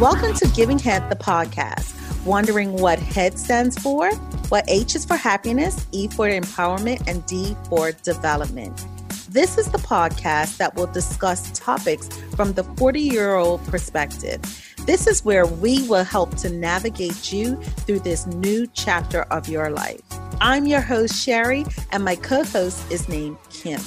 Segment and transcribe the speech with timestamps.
[0.00, 1.94] Welcome to Giving Head, the podcast.
[2.26, 4.12] Wondering what HEAD stands for?
[4.48, 8.84] What H is for happiness, E for empowerment, and D for development.
[9.28, 14.40] This is the podcast that will discuss topics from the 40 year old perspective.
[14.84, 17.54] This is where we will help to navigate you
[17.86, 20.02] through this new chapter of your life.
[20.40, 23.80] I'm your host, Sherry, and my co host is named Kim.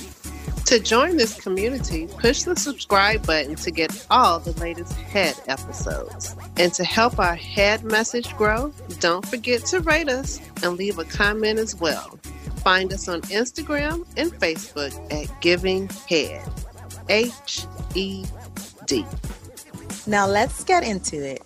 [0.68, 6.36] To join this community, push the subscribe button to get all the latest head episodes.
[6.57, 11.06] And to help our head message grow, don't forget to rate us and leave a
[11.06, 12.19] comment as well.
[12.65, 16.45] Find us on Instagram and Facebook at Giving Head.
[17.07, 18.25] H E
[18.87, 19.06] D.
[20.06, 21.43] Now let's get into it.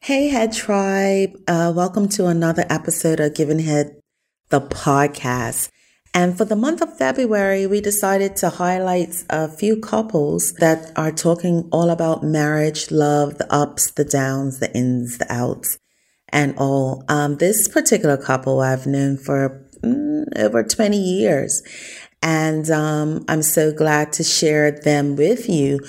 [0.00, 1.40] Hey, Head Tribe.
[1.46, 4.00] Uh, welcome to another episode of Giving Head,
[4.48, 5.70] the podcast.
[6.12, 11.12] And for the month of February, we decided to highlight a few couples that are
[11.12, 15.78] talking all about marriage, love, the ups, the downs, the ins, the outs,
[16.28, 17.04] and all.
[17.08, 21.62] Um, this particular couple I've known for mm, over 20 years.
[22.22, 25.80] And um, I'm so glad to share them with you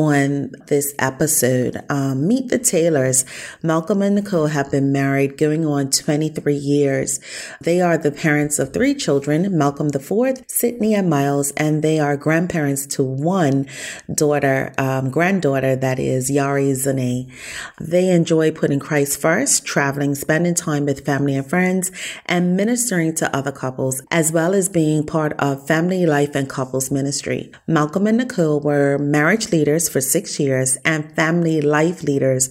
[0.00, 1.82] on this episode.
[1.90, 3.24] Um, meet the Taylors.
[3.62, 7.20] Malcolm and Nicole have been married going on 23 years.
[7.60, 12.00] They are the parents of three children, Malcolm the fourth, Sydney and Miles, and they
[12.00, 13.66] are grandparents to one
[14.12, 17.30] daughter, um, granddaughter that is Yari Zane.
[17.78, 21.92] They enjoy putting Christ first, traveling, spending time with family and friends,
[22.24, 26.90] and ministering to other couples, as well as being part of family life and couples
[26.90, 27.52] ministry.
[27.66, 32.50] Malcolm and Nicole were marriage leaders leaders for six years and family life leaders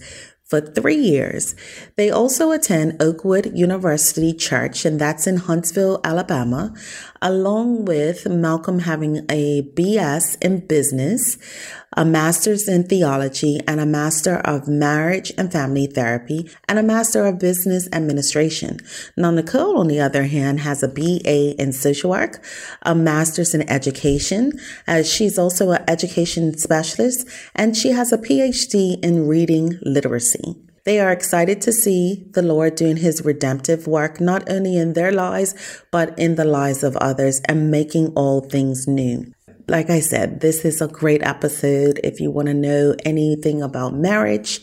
[0.50, 1.54] for three years.
[1.96, 6.74] They also attend Oakwood University Church, and that's in Huntsville, Alabama,
[7.22, 11.38] along with Malcolm having a BS in business,
[11.98, 17.26] a master's in theology, and a master of marriage and family therapy, and a master
[17.26, 18.80] of business administration.
[19.18, 22.44] Now, Nicole, on the other hand, has a BA in social work,
[22.84, 24.54] a master's in education,
[24.88, 30.56] as she's also an education specialist, and she has a PhD in reading literacy.
[30.86, 35.12] They are excited to see the Lord doing his redemptive work, not only in their
[35.12, 35.54] lives,
[35.92, 39.32] but in the lives of others and making all things new.
[39.70, 42.00] Like I said, this is a great episode.
[42.04, 44.62] If you want to know anything about marriage,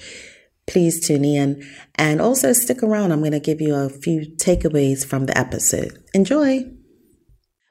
[0.67, 3.13] please tune in and also stick around.
[3.13, 6.03] I'm going to give you a few takeaways from the episode.
[6.13, 6.65] Enjoy.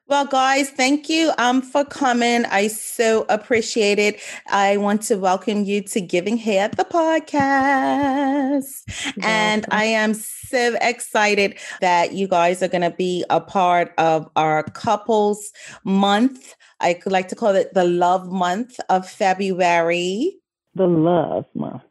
[0.07, 2.45] Well, guys, thank you um, for coming.
[2.45, 4.21] I so appreciate it.
[4.47, 8.83] I want to welcome you to Giving Head, the podcast.
[9.21, 14.29] And I am so excited that you guys are going to be a part of
[14.35, 15.51] our couples
[15.83, 16.55] month.
[16.85, 20.37] I could like to call it the love month of February.
[20.75, 21.81] The love month.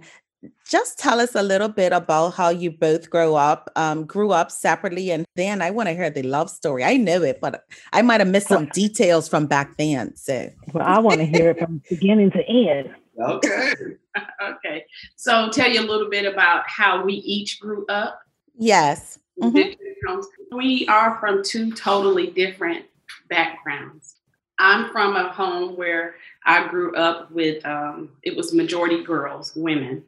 [0.66, 4.50] just tell us a little bit about how you both grow up um, grew up
[4.52, 6.84] separately and then i want to hear the love story.
[6.84, 10.50] I know it but i might have missed some details from back then so.
[10.74, 13.74] Well i want to hear it from beginning to end Okay.
[14.42, 14.86] okay.
[15.16, 18.22] So tell you a little bit about how we each grew up.
[18.58, 19.20] Yes.
[19.42, 20.56] Mm-hmm.
[20.56, 22.86] We are from two totally different
[23.30, 24.16] backgrounds.
[24.58, 30.04] I'm from a home where I grew up with, um, it was majority girls, women,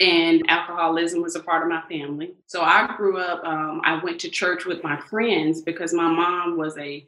[0.00, 2.34] and alcoholism was a part of my family.
[2.46, 6.56] So I grew up, um, I went to church with my friends because my mom
[6.56, 7.04] was a,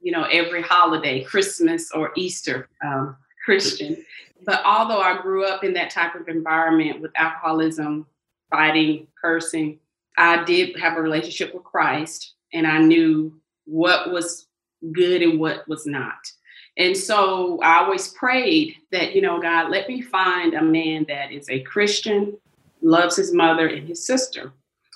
[0.00, 4.02] you know, every holiday, Christmas or Easter um, Christian.
[4.44, 8.06] But although I grew up in that type of environment with alcoholism,
[8.50, 9.78] fighting, cursing,
[10.16, 13.32] I did have a relationship with Christ and I knew
[13.64, 14.46] what was
[14.92, 16.30] good and what was not.
[16.76, 21.30] And so I always prayed that, you know, God, let me find a man that
[21.30, 22.36] is a Christian,
[22.80, 24.52] loves his mother and his sister.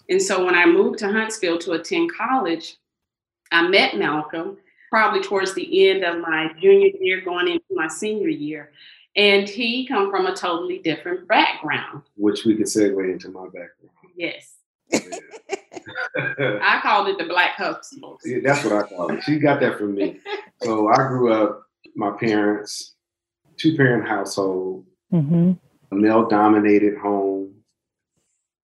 [0.08, 2.76] And so when I moved to Huntsville to attend college,
[3.52, 4.56] I met Malcolm
[4.90, 8.70] probably towards the end of my junior year, going into my senior year.
[9.16, 12.02] And he come from a totally different background.
[12.16, 13.90] Which we could segue into my background.
[14.16, 14.56] Yes.
[16.16, 18.18] I called it the Black Huxtables.
[18.24, 19.22] Yeah, that's what I call it.
[19.24, 20.20] She got that from me.
[20.62, 21.66] So I grew up,
[21.96, 22.94] my parents,
[23.58, 25.52] two parent household, Mm-hmm.
[25.92, 27.52] a male dominated home,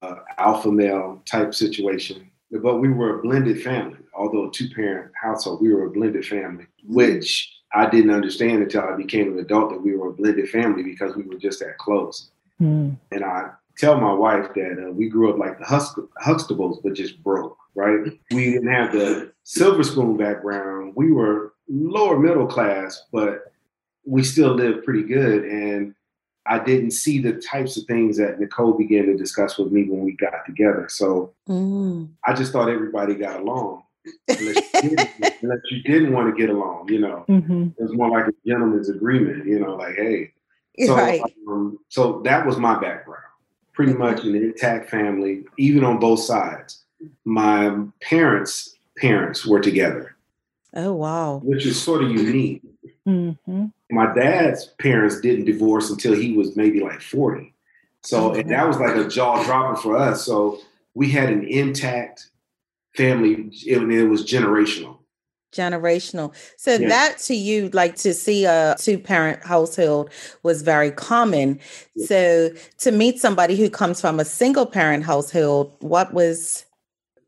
[0.01, 2.29] uh, alpha male type situation.
[2.51, 3.99] But we were a blended family.
[4.13, 8.95] Although two parent household, we were a blended family, which I didn't understand until I
[8.95, 12.29] became an adult that we were a blended family because we were just that close.
[12.61, 12.97] Mm.
[13.11, 16.93] And I tell my wife that uh, we grew up like the Hux- Huxtables, but
[16.93, 17.99] just broke, right?
[18.31, 20.93] We didn't have the silver spoon background.
[20.95, 23.51] We were lower middle class, but
[24.05, 25.45] we still lived pretty good.
[25.45, 25.95] And
[26.45, 30.01] I didn't see the types of things that Nicole began to discuss with me when
[30.03, 30.87] we got together.
[30.89, 32.09] So Mm.
[32.25, 33.82] I just thought everybody got along.
[34.27, 35.09] Unless you, didn't,
[35.41, 37.67] unless you didn't want to get along, you know, Mm-hmm.
[37.77, 40.33] it was more like a gentleman's agreement, you know, like, hey,
[40.85, 41.21] so, right.
[41.47, 43.23] um, so that was my background.
[43.73, 46.83] Pretty much an intact family, even on both sides.
[47.25, 50.15] My parents' parents were together,
[50.73, 51.41] Oh wow.
[51.43, 52.61] which is sort of unique.
[53.07, 53.65] Mm-hmm.
[53.91, 57.53] My dad's parents didn't divorce until he was maybe like 40.
[58.01, 60.25] So and that was like a jaw dropper for us.
[60.25, 60.59] So
[60.93, 62.27] we had an intact
[62.95, 64.97] family, it, it was generational.
[65.53, 66.33] Generational.
[66.57, 66.89] So Yeah.
[66.89, 70.09] that to you, like to see a two parent household
[70.41, 71.59] was very common.
[71.95, 72.05] Yeah.
[72.07, 72.49] So
[72.79, 76.65] to meet somebody who comes from a single parent household, what was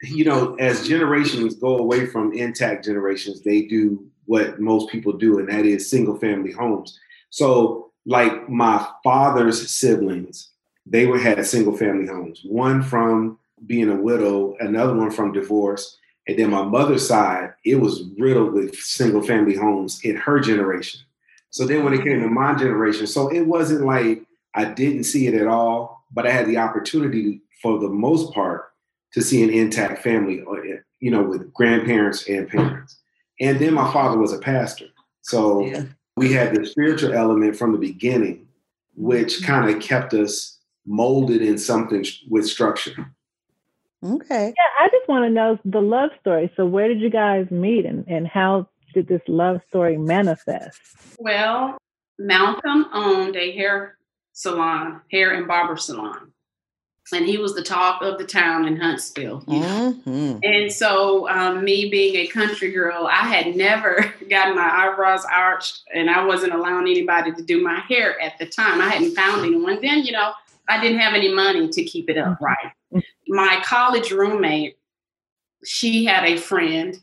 [0.04, 5.40] you know, as generations go away from intact generations, they do what most people do,
[5.40, 7.00] and that is single family homes.
[7.30, 10.50] So, like my father's siblings,
[10.86, 12.42] they were had single family homes.
[12.44, 15.98] One from being a widow, another one from divorce,
[16.28, 21.02] and then my mother's side, it was riddled with single family homes in her generation.
[21.52, 24.24] So then when it came to my generation, so it wasn't like
[24.56, 28.72] I didn't see it at all, but I had the opportunity for the most part
[29.14, 33.00] to see an intact family, uh, you know, with grandparents and parents.
[33.40, 34.88] And then my father was a pastor.
[35.22, 35.84] So Yeah.
[36.18, 38.48] we had the spiritual element from the beginning,
[38.96, 43.14] which kind of kept us molded in something with structure.
[44.04, 44.54] Okay?
[44.56, 46.52] Yeah, I just want to know the love story.
[46.56, 50.80] So, where did you guys meet, and, and how did this love story manifest?
[51.20, 51.78] Well,
[52.18, 53.98] Malcolm owned a hair
[54.34, 56.32] salon, hair and barber salon.
[57.14, 59.44] And he was the talk of the town in Huntsville.
[59.48, 59.96] you know.
[60.08, 60.40] Mhm.
[60.44, 65.84] And so, um, me being a country girl, I had never gotten my eyebrows arched,
[65.94, 68.82] and I wasn't allowing anybody to do my hair at the time.
[68.82, 69.80] I hadn't found anyone.
[69.82, 70.32] Then, you know,
[70.68, 73.04] I didn't have any money to keep it up right.
[73.28, 74.78] My college roommate,
[75.64, 77.00] she had a friend,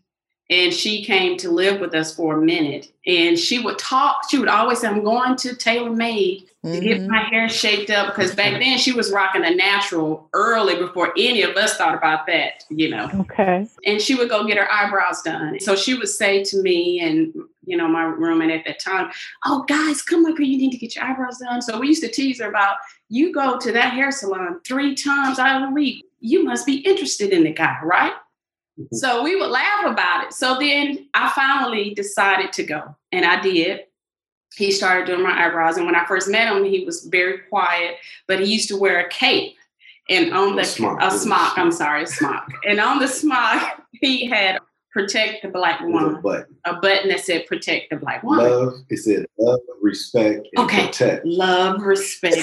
[0.51, 2.93] and she came to live with us for a minute.
[3.07, 4.29] And she would talk.
[4.31, 7.09] She would always say, "I'm going to Tailor Made to get Mhm.
[7.09, 11.43] my hair shaped up because back then she was rocking a natural early before any
[11.43, 13.11] of us thought about that, you know.
[13.21, 13.67] Okay.
[13.85, 15.59] And she would go get her eyebrows done.
[15.59, 17.33] So she would say to me and
[17.65, 19.11] you know my roommate at that time,
[19.47, 20.47] "Oh, guys, come up here.
[20.47, 22.77] You need to get your eyebrows done." So we used to tease her about,
[23.13, 26.05] "You go to that hair salon three times out of the week.
[26.21, 28.15] You must be interested in the guy, right?"
[28.79, 28.97] Mm-hmm.
[28.97, 30.33] So we would laugh about it.
[30.33, 33.81] So then I finally decided to go, and I did.
[34.57, 37.97] He started doing my eyebrows, and when I first met him, he was very quiet,
[38.27, 39.57] but he used to wear a cape.
[40.11, 40.99] And on the A smock.
[41.01, 42.49] a smock, I'm sorry, a smock.
[42.69, 44.59] and on the smock, he had
[44.91, 46.57] protect the black With a woman, button.
[46.67, 48.45] a button that said protect the black woman.
[48.45, 50.87] Love, it said love, respect, and Okay.
[50.89, 51.25] protect.
[51.25, 52.37] Love, respect,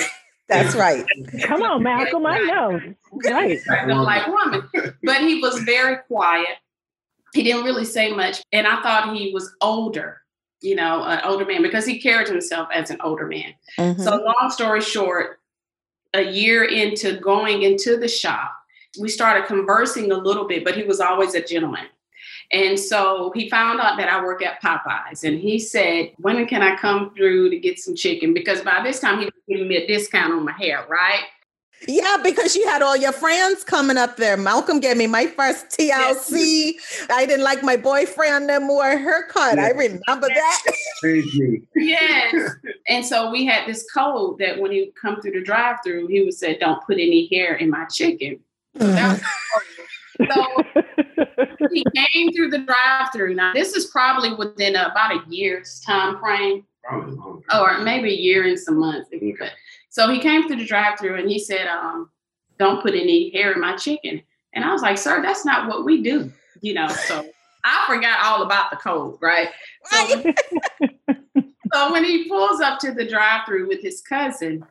[0.49, 1.05] That's right.
[1.43, 2.25] Come on, Malcolm.
[2.25, 2.81] I know.
[3.25, 3.63] Right.
[3.63, 4.69] protect the black woman.
[5.03, 6.57] But he was very quiet.
[7.33, 8.41] He didn't really say much.
[8.51, 10.21] And I thought he was older,
[10.61, 13.53] you know, an older man, because he carried himself as an older man.
[13.77, 14.03] Mhm.
[14.03, 15.39] So, long story short,
[16.13, 18.51] a year into going into the shop,
[18.99, 21.85] we started conversing a little bit, but he was always a gentleman.
[22.51, 26.61] And so he found out that I work at Popeyes and he said, When can
[26.61, 28.33] I come through to get some chicken?
[28.33, 31.23] Because by this time he was giving me a discount on my hair, right?
[31.87, 34.35] Yeah, because you had all your friends coming up there.
[34.35, 36.73] Malcolm gave me my first TLC.
[37.09, 39.55] I didn't like my boyfriend no more haircut.
[39.55, 39.65] Yeah.
[39.65, 40.63] I remember that.
[41.75, 42.35] yes.
[42.89, 46.21] And so we had this code that when he would come through the drive-through, he
[46.21, 48.39] would say, "Don't put any hair in my chicken."
[48.77, 49.21] Mm-hmm.
[50.19, 50.47] So
[51.71, 53.35] he came through the drive-through.
[53.35, 58.59] Now this is probably within about a year's time frame, or maybe a year and
[58.59, 59.09] some months.
[59.13, 59.49] Okay.
[59.89, 62.09] So he came through the drive-through and he said, um,
[62.57, 64.21] "Don't put any hair in my chicken."
[64.53, 67.25] And I was like, "Sir, that's not what we do." You know, so
[67.63, 69.49] I forgot all about the code, right?
[69.85, 70.33] So,
[71.73, 74.65] so when he pulls up to the drive-through with his cousin,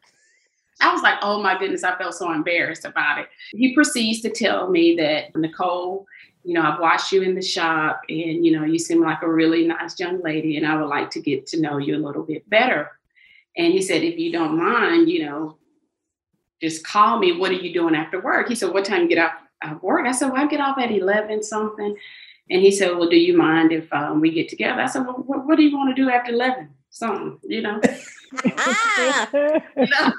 [0.81, 3.29] I was like, "Oh my goodness!" I felt so embarrassed about it.
[3.51, 6.07] He proceeds to tell me that Nicole
[6.49, 9.31] you know, I've watched you in the shop and, you know, you seem like a
[9.31, 12.23] really nice young lady and I would like to get to know you a little
[12.23, 12.93] bit better.
[13.59, 15.59] And he said, if you don't mind, you know,
[16.63, 17.33] just call me.
[17.37, 18.49] What are you doing after work?
[18.49, 19.33] He said, what time you get off
[19.63, 20.07] of work?
[20.07, 21.97] I said, well, I get off at 11 something.
[22.49, 24.81] And he said, well, do you mind if um, we get together?
[24.81, 26.71] I said, well, what, what do you want to do after 11?
[26.89, 27.79] Something, you know?
[28.45, 30.13] you know?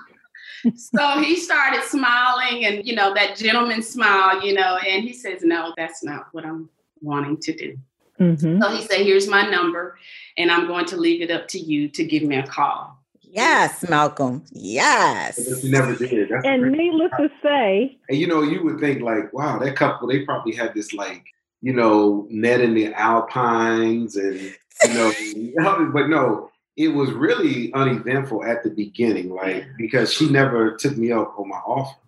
[0.76, 5.42] So he started smiling and, you know, that gentleman smile, you know, and he says,
[5.44, 6.70] no, that's not what I'm
[7.02, 7.78] wanting to do.
[8.20, 8.62] Mm-hmm.
[8.62, 9.98] So he said, here's my number,
[10.38, 12.98] and I'm going to leave it up to you to give me a call.
[13.22, 14.44] Yes, Malcolm.
[14.52, 15.64] Yes.
[15.64, 16.30] You never did.
[16.30, 20.08] That's and needless to say, and you know, you would think like, wow, that couple,
[20.08, 21.24] they probably had this like,
[21.62, 24.40] you know, net in the Alpines and
[24.86, 30.78] you know, but no, it was really uneventful at the beginning, like because she never
[30.78, 32.00] took me up on my offer.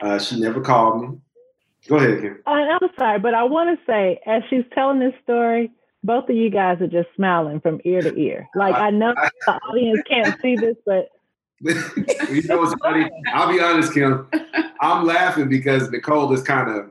[0.00, 1.18] Uh, she never called me.
[1.86, 2.42] Go ahead, Kim.
[2.44, 5.70] I'm sorry, but I want to say, as she's telling this story,
[6.02, 8.48] both of you guys are just smiling from ear to ear.
[8.56, 9.14] Like I know
[9.46, 11.10] the audience can't see this, but
[11.60, 13.08] you know what's funny?
[13.32, 14.26] I'll be honest, Kim.
[14.80, 16.90] I'm laughing because Nicole is kind of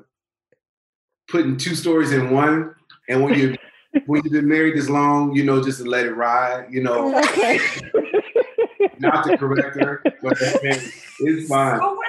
[1.28, 2.76] putting two stories in one.
[3.10, 3.58] And when you
[4.06, 7.18] when you've been married this long, you know, just to let it ride, you know.
[7.18, 7.60] Okay.
[9.00, 11.80] Not to correct her, but it's fine.
[11.82, 12.02] Oh,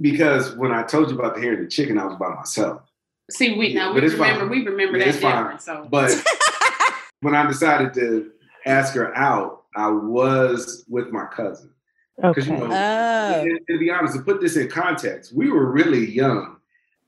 [0.00, 2.82] because when I told you about the hair and the chicken, I was by myself.
[3.30, 4.48] See, we now we remember fine.
[4.50, 5.62] we remember yeah, that different.
[5.62, 6.12] So, but
[7.20, 8.30] when I decided to
[8.66, 11.70] ask her out, I was with my cousin.
[12.16, 12.52] Because okay.
[12.52, 13.40] you know, oh.
[13.40, 16.55] and, and to be honest, to put this in context, we were really young.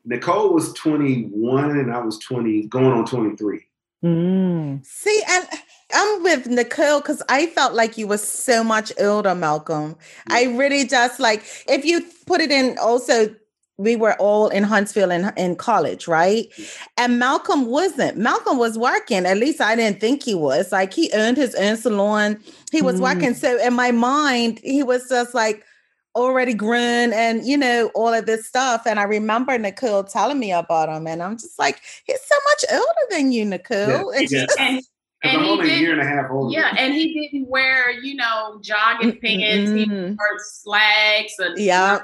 [0.04, 3.64] Nicole was 21 and I was 20, going on 23.
[4.04, 4.86] Mm.
[4.86, 5.46] See, and
[5.92, 9.96] I'm with Nicole because I felt like you were so much older, Malcolm.
[10.28, 10.36] Yeah.
[10.36, 13.34] I really just like if you put it in also
[13.78, 16.48] we were all in Huntsville in, in college, right?
[16.96, 18.18] And Malcolm wasn't.
[18.18, 19.24] Malcolm was working.
[19.24, 20.72] At least I didn't think he was.
[20.72, 22.40] Like he earned his own salon.
[22.72, 23.04] He was mm.
[23.04, 23.34] working.
[23.34, 25.64] So in my mind, he was just like
[26.18, 28.86] already grown and you know all of this stuff.
[28.86, 32.64] And I remember Nicole telling me about him, and I'm just like, he's so much
[32.72, 34.14] older than you, Nicole.
[34.14, 34.46] Yeah.
[34.58, 34.82] and,
[35.22, 36.56] and I'm only a year and a half older.
[36.56, 39.70] Yeah, and he didn't wear, you know, jogging pants.
[39.70, 39.92] Mm-hmm.
[39.92, 41.34] He wore slacks.
[41.56, 42.00] Yeah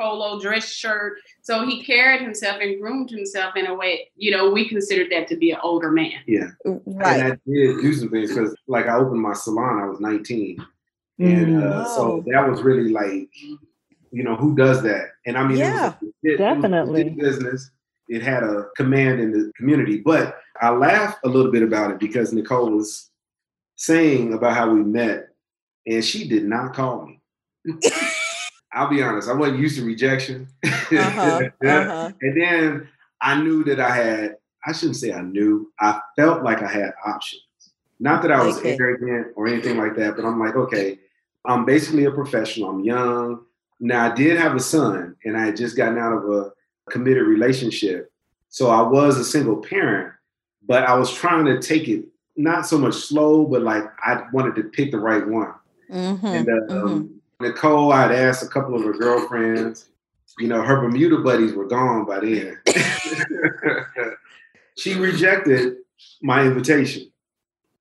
[0.00, 1.18] polo dress shirt.
[1.42, 5.28] So he carried himself and groomed himself in a way, you know, we considered that
[5.28, 6.12] to be an older man.
[6.26, 6.50] Yeah.
[6.64, 7.20] Right.
[7.20, 10.64] And I did do some things because, like, I opened my salon, I was 19.
[11.20, 11.96] And uh, oh.
[11.96, 13.28] so that was really like,
[14.10, 15.10] you know, who does that?
[15.26, 17.02] And I mean, yeah, it definitely.
[17.02, 17.70] It business.
[18.08, 19.98] It had a command in the community.
[19.98, 23.10] But I laugh a little bit about it because Nicole was
[23.76, 25.28] saying about how we met,
[25.86, 27.20] and she did not call me.
[28.72, 30.48] I'll be honest, I wasn't used to rejection.
[30.64, 32.12] Uh-huh, uh-huh.
[32.20, 32.88] and then
[33.20, 36.92] I knew that I had, I shouldn't say I knew, I felt like I had
[37.04, 37.42] options.
[37.98, 38.76] Not that I was okay.
[38.78, 40.98] arrogant or anything like that, but I'm like, okay,
[41.44, 42.70] I'm basically a professional.
[42.70, 43.44] I'm young.
[43.78, 46.52] Now, I did have a son, and I had just gotten out of a
[46.90, 48.12] committed relationship.
[48.48, 50.12] So I was a single parent,
[50.66, 52.04] but I was trying to take it
[52.36, 55.54] not so much slow, but like I wanted to pick the right one.
[55.90, 57.44] Mm-hmm, and uh, mm-hmm.
[57.44, 59.88] Nicole, I'd asked a couple of her girlfriends.
[60.38, 62.58] You know, her Bermuda buddies were gone by then.
[64.76, 65.76] she rejected
[66.22, 67.10] my invitation.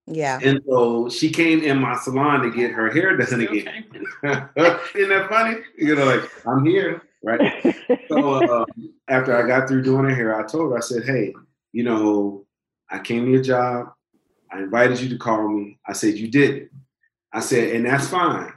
[0.09, 0.39] Yeah.
[0.41, 3.85] And so she came in my salon to get her hair done again.
[4.23, 5.57] Isn't that funny?
[5.77, 7.77] You know, like, I'm here, right?
[8.07, 8.65] so uh,
[9.07, 11.33] after I got through doing her hair, I told her, I said, hey,
[11.71, 12.45] you know,
[12.89, 13.93] I came to your job.
[14.51, 15.79] I invited you to call me.
[15.85, 16.69] I said, you did
[17.31, 18.51] I said, and that's fine.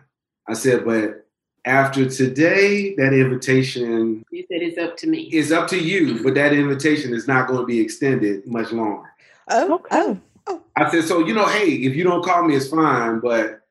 [0.49, 1.27] I said, but
[1.65, 4.25] after today, that invitation.
[4.31, 5.23] You said it's up to me.
[5.25, 9.09] It's up to you, but that invitation is not going to be extended much longer.
[9.49, 10.21] Oh, oh, oh.
[10.47, 10.63] Oh.
[10.77, 13.63] I said, so, you know, hey, if you don't call me, it's fine, but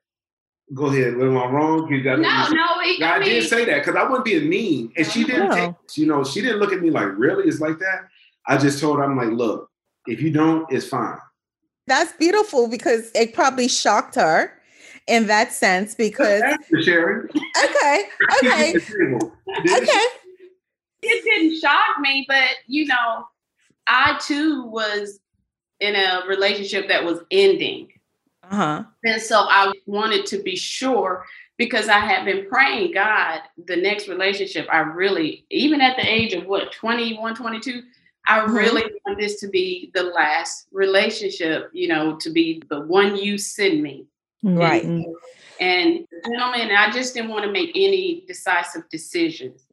[0.74, 1.16] Go ahead.
[1.16, 1.92] Am I wrong?
[1.92, 2.66] You got no, no.
[2.82, 5.26] It, I, I mean, did say that because I wouldn't be a mean, and she
[5.26, 5.50] didn't.
[5.50, 5.56] No.
[5.56, 8.08] Take, you know, she didn't look at me like, "Really?" It's like that.
[8.48, 9.70] I just told her, "I'm like, look,
[10.08, 11.18] if you don't, it's fine."
[11.88, 14.54] That's beautiful because it probably shocked her
[15.08, 16.42] in that sense because
[16.84, 17.28] Sharon.
[17.66, 18.04] Okay.
[18.44, 18.76] Okay.
[18.76, 20.06] okay.
[21.04, 23.26] It didn't shock me, but you know,
[23.88, 25.20] I too was
[25.82, 27.90] in a relationship that was ending.
[28.50, 28.84] Uh-huh.
[29.04, 31.26] And so I wanted to be sure
[31.58, 36.34] because I had been praying God the next relationship I really even at the age
[36.34, 37.84] of what 21 22
[38.28, 38.54] I mm-hmm.
[38.54, 43.38] really want this to be the last relationship, you know, to be the one you
[43.38, 44.06] send me.
[44.44, 44.84] Right.
[44.84, 45.06] And,
[45.60, 49.66] and gentlemen, I just didn't want to make any decisive decisions.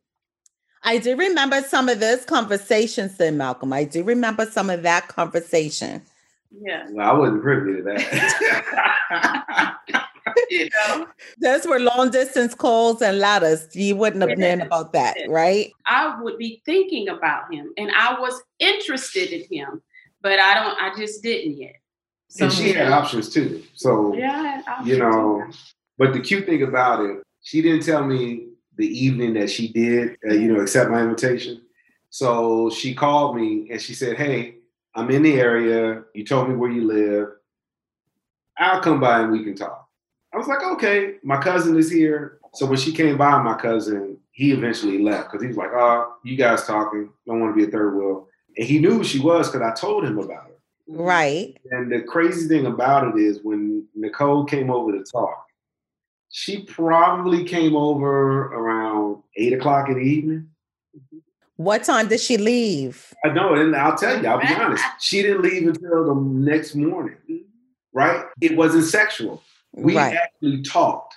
[0.89, 3.75] I do remember some of those conversations, then Malcolm.
[3.75, 6.01] I do remember some of that conversation.
[6.51, 6.87] Yeah.
[6.89, 9.77] Well, I wasn't privy to that.
[10.51, 11.07] you know,
[11.43, 13.69] those were long distance calls and letters.
[13.77, 15.71] You wouldn't have known about that, right?
[15.85, 19.83] I would be thinking about him, and I was interested in him,
[20.23, 20.81] but I don't.
[20.81, 21.75] I just didn't yet.
[22.29, 23.63] So, and she had options too.
[23.75, 25.45] So yeah, you know.
[25.47, 25.59] Too.
[25.99, 30.17] But the cute thing about it, she didn't tell me the evening that she did,
[30.29, 31.61] uh, you know, accept my invitation.
[32.11, 34.57] So she called me and she said, "Hey,
[34.95, 36.05] I'm in the area.
[36.15, 37.29] You told me where you live.
[38.57, 39.87] I'll come by and we can talk."
[40.33, 44.17] I was like, "Okay." My cousin is here, so when she came by, my cousin
[44.31, 47.11] he eventually left because he was like, "Oh, you guys talking?
[47.27, 49.75] Don't want to be a third wheel." And he knew who she was because I
[49.75, 50.55] told him about her.
[50.87, 51.57] Right.
[51.73, 55.48] And the crazy thing about it is when Nicole came over to talk,
[56.31, 60.49] she probably came over around eight o'clock in the evening.
[61.57, 63.13] What time did she leave?
[63.25, 64.85] I know, and I'll tell you, I'll be honest.
[65.01, 67.17] She didn't leave until the next morning.
[67.93, 68.25] Right?
[68.41, 69.43] It wasn't sexual.
[69.73, 70.17] We right.
[70.17, 71.17] actually talked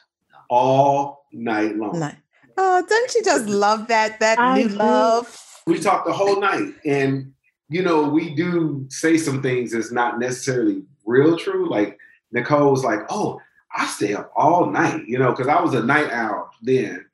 [0.50, 2.00] all night long.
[2.00, 2.16] Night.
[2.58, 4.76] Oh, don't you just love that that I new do.
[4.76, 5.62] love?
[5.68, 7.34] We talked the whole night, and
[7.70, 11.70] you know, we do say some things that's not necessarily real true.
[11.70, 11.98] Like
[12.32, 13.40] Nicole was like, "Oh,
[13.76, 17.06] I stay up all night," you know, because I was a night owl then,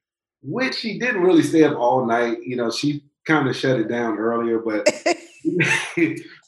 [0.41, 2.39] which she didn't really stay up all night.
[2.43, 4.87] You know, she kind of shut it down earlier, but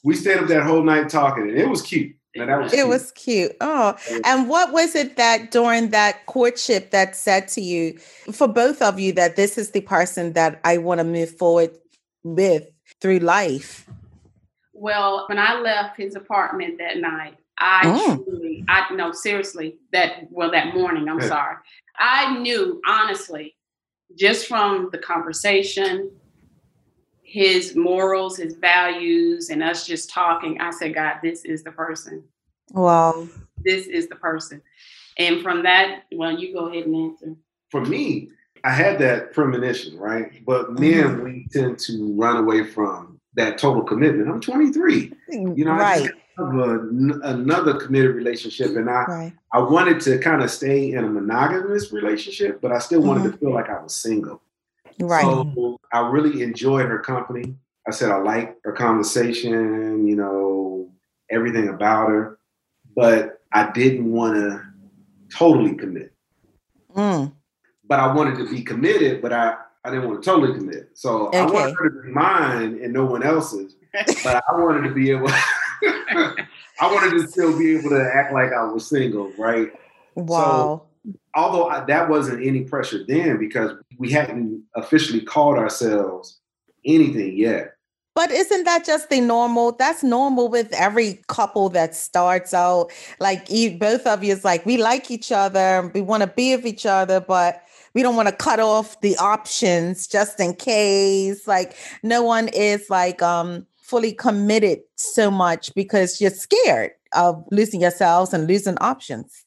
[0.04, 2.16] we stayed up that whole night talking, and it was cute.
[2.36, 2.88] Was it cute.
[2.88, 3.56] was cute.
[3.60, 7.98] Oh, and what was it that during that courtship that said to you,
[8.30, 11.70] for both of you, that this is the person that I want to move forward
[12.22, 12.68] with
[13.00, 13.88] through life?
[14.72, 18.24] Well, when I left his apartment that night, I oh.
[18.24, 21.56] truly, I no, seriously, that well, that morning, I'm sorry.
[21.98, 23.54] I knew honestly,
[24.18, 26.10] just from the conversation,
[27.22, 32.24] his morals, his values, and us just talking, I said, God, this is the person.
[32.72, 33.28] Wow.
[33.62, 34.62] This is the person.
[35.18, 37.36] And from that, well, you go ahead and answer.
[37.70, 38.30] For me,
[38.64, 40.44] I had that premonition, right?
[40.44, 41.24] But men, mm-hmm.
[41.24, 44.28] we tend to run away from that total commitment.
[44.28, 45.12] I'm 23.
[45.28, 46.10] You know, right.
[46.40, 49.32] A, another committed relationship, and I right.
[49.52, 53.32] I wanted to kind of stay in a monogamous relationship, but I still wanted mm-hmm.
[53.32, 54.42] to feel like I was single.
[54.98, 55.22] Right.
[55.22, 57.54] So I really enjoyed her company.
[57.86, 60.90] I said I like her conversation, you know,
[61.30, 62.38] everything about her,
[62.94, 64.62] but I didn't want to
[65.34, 66.12] totally commit.
[66.94, 67.32] Mm.
[67.84, 70.90] But I wanted to be committed, but I I didn't want to totally commit.
[70.94, 71.38] So okay.
[71.38, 73.76] I wanted her to be mine and no one else's.
[74.22, 75.28] but I wanted to be able
[75.82, 76.46] I
[76.80, 79.70] wanted to still be able to act like I was single, right?
[80.14, 80.82] Wow.
[81.04, 86.40] So, although I, that wasn't any pressure then because we hadn't officially called ourselves
[86.84, 87.74] anything yet.
[88.14, 89.72] But isn't that just the normal?
[89.72, 92.90] That's normal with every couple that starts out.
[93.20, 96.66] Like both of you is like we like each other, we want to be with
[96.66, 97.62] each other, but
[97.94, 101.46] we don't want to cut off the options just in case.
[101.46, 107.80] Like no one is like um fully committed so much because you're scared of losing
[107.80, 109.44] yourselves and losing options.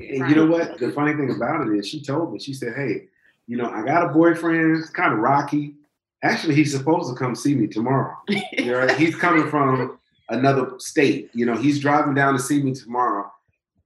[0.00, 0.78] And you know what?
[0.78, 3.06] The funny thing about it is she told me, she said, Hey,
[3.46, 5.76] you know, I got a boyfriend, it's kind of rocky.
[6.22, 8.16] Actually, he's supposed to come see me tomorrow.
[8.28, 9.98] you know, he's coming from
[10.30, 11.30] another state.
[11.32, 13.30] You know, he's driving down to see me tomorrow.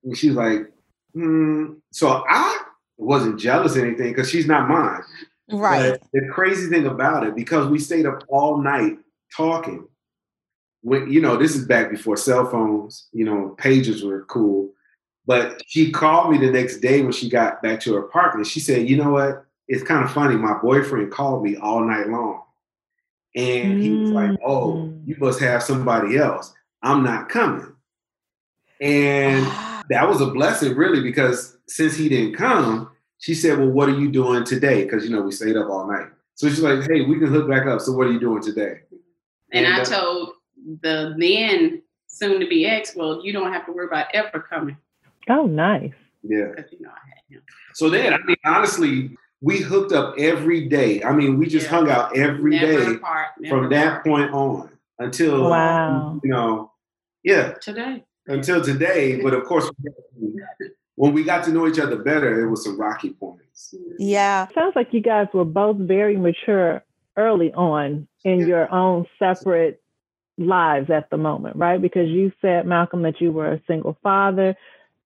[0.04, 0.72] And she's like,
[1.12, 1.74] hmm.
[1.90, 2.62] So I
[2.96, 5.02] wasn't jealous or anything because she's not mine.
[5.50, 5.92] Right.
[5.92, 8.98] But the crazy thing about it, because we stayed up all night
[9.36, 9.88] talking,
[10.82, 14.70] when you know, this is back before cell phones, you know, pages were cool.
[15.26, 18.46] But she called me the next day when she got back to her apartment.
[18.46, 19.44] She said, you know what?
[19.66, 20.36] It's kind of funny.
[20.36, 22.42] My boyfriend called me all night long.
[23.36, 25.06] And he was like, Oh, mm.
[25.06, 26.54] you must have somebody else.
[26.82, 27.74] I'm not coming.
[28.80, 29.44] And
[29.90, 33.98] that was a blessing, really, because since he didn't come, she said, "Well, what are
[33.98, 36.06] you doing today?" Because you know we stayed up all night.
[36.34, 37.80] So she's like, "Hey, we can hook back up.
[37.80, 38.80] So what are you doing today?"
[39.52, 40.30] And, and I told
[40.82, 44.76] the then soon to be ex, "Well, you don't have to worry about ever coming."
[45.28, 45.92] Oh, nice.
[46.22, 46.52] Yeah.
[46.70, 47.42] You know, I had him.
[47.74, 51.02] So then, I mean, honestly, we hooked up every day.
[51.02, 51.70] I mean, we just yeah.
[51.70, 56.20] hung out every never day apart, from that point on until wow.
[56.22, 56.72] you know,
[57.22, 58.04] yeah, today.
[58.26, 59.70] Until today, but of course,
[60.96, 63.74] when we got to know each other better, it was some rocky points.
[63.98, 66.84] Yeah, sounds like you guys were both very mature
[67.16, 69.80] early on in your own separate
[70.38, 71.80] lives at the moment, right?
[71.80, 74.56] Because you said, Malcolm, that you were a single father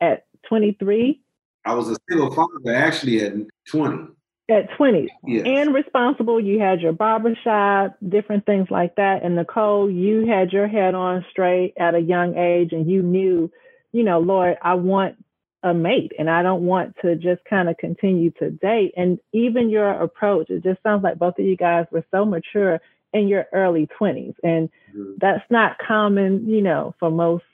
[0.01, 1.21] at 23.
[1.65, 3.33] I was a single father actually at
[3.69, 4.13] 20
[4.51, 5.45] at 20 yes.
[5.47, 10.67] and responsible you had your barbershop different things like that and nicole you had your
[10.67, 13.51] head on straight at a young age and you knew
[13.93, 15.15] you know lord i want
[15.63, 19.71] a mate and i don't want to just kind of continue to date and even
[19.71, 22.81] your approach it just sounds like both of you guys were so mature
[23.13, 25.13] in your early 20s and mm-hmm.
[25.19, 27.45] that's not common you know for most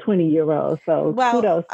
[0.00, 0.80] 20 year olds.
[0.86, 1.64] So well, kudos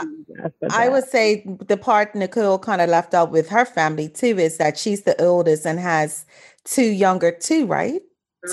[0.71, 4.59] I would say the part Nicole kind of left out with her family too is
[4.59, 6.25] that she's the oldest and has
[6.65, 8.01] two younger, two, right?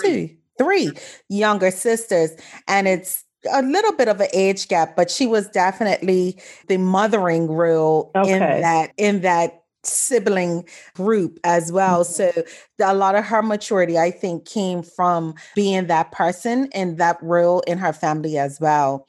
[0.02, 0.28] Three.
[0.28, 0.92] Two, three
[1.30, 2.32] younger sisters.
[2.68, 6.38] And it's a little bit of an age gap, but she was definitely
[6.68, 8.34] the mothering role okay.
[8.34, 9.57] in that in that
[9.88, 12.04] sibling group as well.
[12.04, 12.42] Mm-hmm.
[12.42, 12.44] So
[12.84, 17.62] a lot of her maturity, I think, came from being that person and that role
[17.62, 19.08] in her family as well.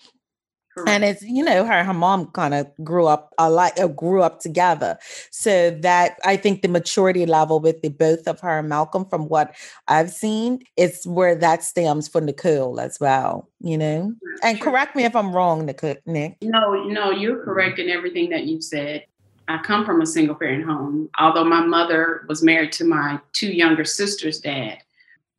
[0.79, 0.91] Correct.
[0.91, 4.23] And it's you know her her mom kind of grew up a lot uh, grew
[4.23, 4.97] up together,
[5.31, 9.29] so that I think the maturity level with the both of her and Malcolm, from
[9.29, 9.57] what
[9.89, 13.49] I've seen, is where that stems for Nicole as well.
[13.61, 15.83] You know, and correct me if I'm wrong, Nick.
[16.07, 16.37] Nick.
[16.43, 19.05] No, no, you're correct in everything that you said.
[19.49, 21.09] I come from a single parent home.
[21.19, 24.79] Although my mother was married to my two younger sisters' dad,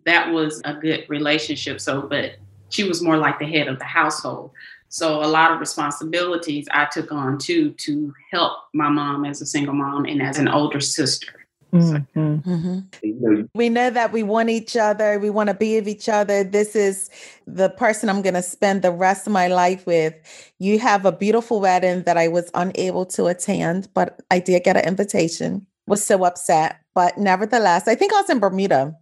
[0.06, 1.80] that was a good relationship.
[1.80, 2.34] So, but
[2.70, 4.52] she was more like the head of the household.
[4.90, 9.46] So a lot of responsibilities I took on too to help my mom as a
[9.46, 11.39] single mom and as an older sister.
[11.74, 12.50] Mm-hmm.
[12.50, 13.42] Mm-hmm.
[13.54, 15.20] We know that we want each other.
[15.20, 16.44] We want to be with each other.
[16.44, 17.10] This is
[17.46, 20.14] the person I'm going to spend the rest of my life with.
[20.60, 24.78] You have a beautiful wedding that I was unable to attend, but I did get
[24.78, 25.66] an invitation.
[25.86, 28.96] Was so upset, but nevertheless, I think I was in Bermuda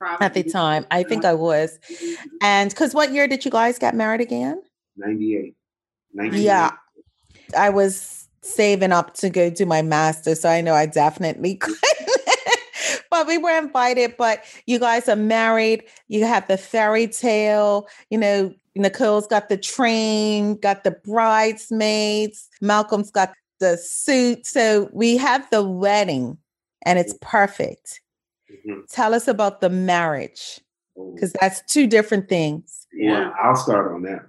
[0.00, 0.26] Probably.
[0.26, 0.84] at the time.
[0.90, 1.78] I think I was.
[1.88, 2.26] Mm-hmm.
[2.40, 4.60] And because what year did you guys get married again?
[4.96, 5.54] 98.
[6.12, 6.42] 98.
[6.42, 6.72] Yeah.
[7.56, 11.74] I was saving up to go do my master, so I know I definitely could.
[13.10, 14.16] but we were invited.
[14.16, 15.84] But you guys are married.
[16.08, 17.88] You have the fairy tale.
[18.10, 22.48] You know, Nicole's got the train, got the bridesmaids.
[22.60, 24.46] Malcolm's got the suit.
[24.46, 26.38] So we have the wedding,
[26.84, 28.00] and it's perfect.
[28.50, 28.80] Mm-hmm.
[28.90, 30.60] Tell us about the marriage,
[31.14, 31.38] because oh.
[31.40, 32.86] that's two different things.
[32.92, 34.26] Yeah, I'll start on that.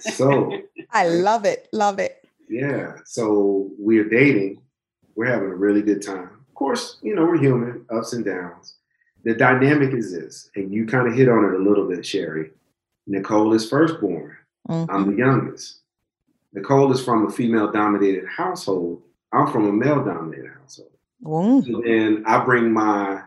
[0.00, 0.50] So
[0.92, 1.68] I love it.
[1.72, 2.19] Love it.
[2.50, 2.96] Yeah.
[3.04, 4.60] So we're dating.
[5.14, 6.30] We're having a really good time.
[6.48, 8.76] Of course, you know, we're human, ups and downs.
[9.24, 12.50] The dynamic is this, and you kind of hit on it a little bit, Sherry.
[13.06, 14.36] Nicole is firstborn.
[14.68, 14.90] Mm-hmm.
[14.90, 15.80] I'm the youngest.
[16.52, 19.02] Nicole is from a female dominated household.
[19.32, 20.92] I'm from a male dominated household.
[21.22, 21.72] Mm-hmm.
[21.72, 23.22] So then I bring my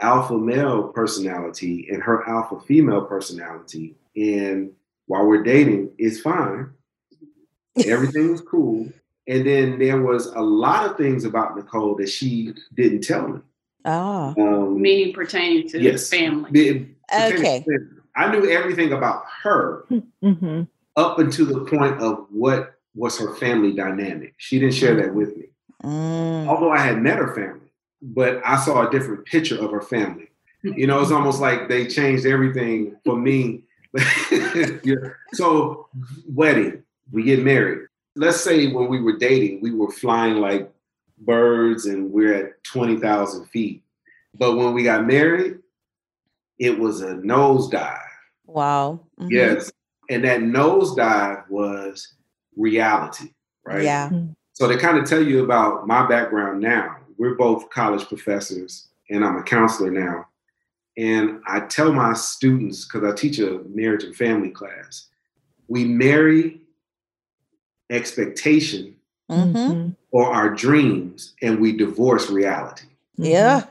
[0.00, 3.96] alpha male personality and her alpha female personality.
[4.16, 4.72] And
[5.06, 6.70] while we're dating, it's fine.
[7.86, 8.88] Everything was cool.
[9.26, 13.40] And then there was a lot of things about Nicole that she didn't tell me.
[13.84, 14.34] Oh.
[14.38, 16.94] Um, Meaning pertaining to yes, family.
[17.14, 17.64] okay.
[18.16, 20.62] I knew everything about her mm-hmm.
[20.96, 24.34] up until the point of what was her family dynamic.
[24.36, 25.46] She didn't share that with me.
[25.84, 26.48] Mm.
[26.48, 27.70] Although I had met her family,
[28.02, 30.28] but I saw a different picture of her family.
[30.62, 33.62] You know, it's almost like they changed everything for me
[34.84, 34.94] yeah.
[35.32, 35.88] So,
[36.28, 37.86] wedding, we get married.
[38.16, 40.70] Let's say when we were dating, we were flying like
[41.18, 43.82] birds and we're at 20,000 feet.
[44.34, 45.58] But when we got married,
[46.58, 47.98] it was a nosedive.
[48.46, 49.00] Wow.
[49.18, 49.30] Mm-hmm.
[49.30, 49.70] Yes.
[50.08, 52.14] And that nosedive was
[52.56, 53.32] reality,
[53.64, 53.82] right?
[53.82, 54.08] Yeah.
[54.08, 54.32] Mm-hmm.
[54.52, 59.24] So to kind of tell you about my background now, we're both college professors and
[59.24, 60.26] I'm a counselor now.
[60.96, 65.08] And I tell my students, because I teach a marriage and family class,
[65.68, 66.60] we marry
[67.90, 68.94] expectation
[69.30, 69.90] mm-hmm.
[70.10, 72.86] or our dreams and we divorce reality.
[73.16, 73.64] Yeah.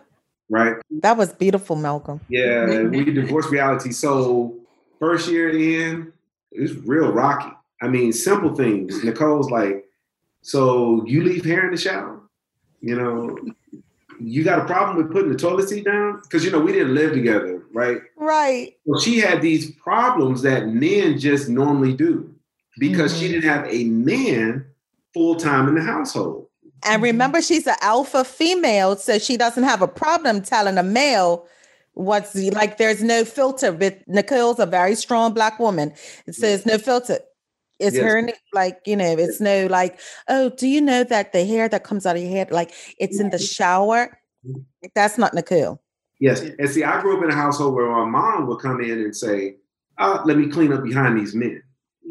[0.49, 0.75] Right?
[1.01, 2.21] That was beautiful, Malcolm.
[2.29, 3.91] Yeah, we divorce reality.
[3.91, 4.55] So,
[4.99, 6.11] first year in,
[6.51, 7.51] it was real rocky.
[7.81, 9.03] I mean, simple things.
[9.03, 9.85] Nicole's like,
[10.41, 12.19] so you leave hair in the shower?
[12.81, 13.37] You know,
[14.19, 16.21] you got a problem with putting the toilet seat down?
[16.23, 17.99] Because you know, we didn't live together, right?
[18.17, 18.75] Right.
[18.85, 22.33] Well, she had these problems that men just normally do
[22.79, 23.21] because mm-hmm.
[23.21, 24.65] she didn't have a man
[25.13, 26.47] full time in the household.
[26.83, 27.03] And mm-hmm.
[27.03, 31.45] remember, she's an alpha female, so she doesn't have a problem telling a male
[31.93, 32.77] what's like.
[32.77, 33.71] There's no filter.
[33.71, 35.93] But Nicole's a very strong black woman.
[36.25, 37.19] It says no filter.
[37.79, 38.03] It's yes.
[38.03, 39.15] her like you know.
[39.17, 39.99] It's no like.
[40.27, 43.19] Oh, do you know that the hair that comes out of your head, like it's
[43.19, 44.17] in the shower?
[44.47, 44.87] Mm-hmm.
[44.95, 45.81] That's not Nicole.
[46.19, 48.99] Yes, and see, I grew up in a household where my mom would come in
[48.99, 49.55] and say,
[49.97, 51.63] oh, "Let me clean up behind these men."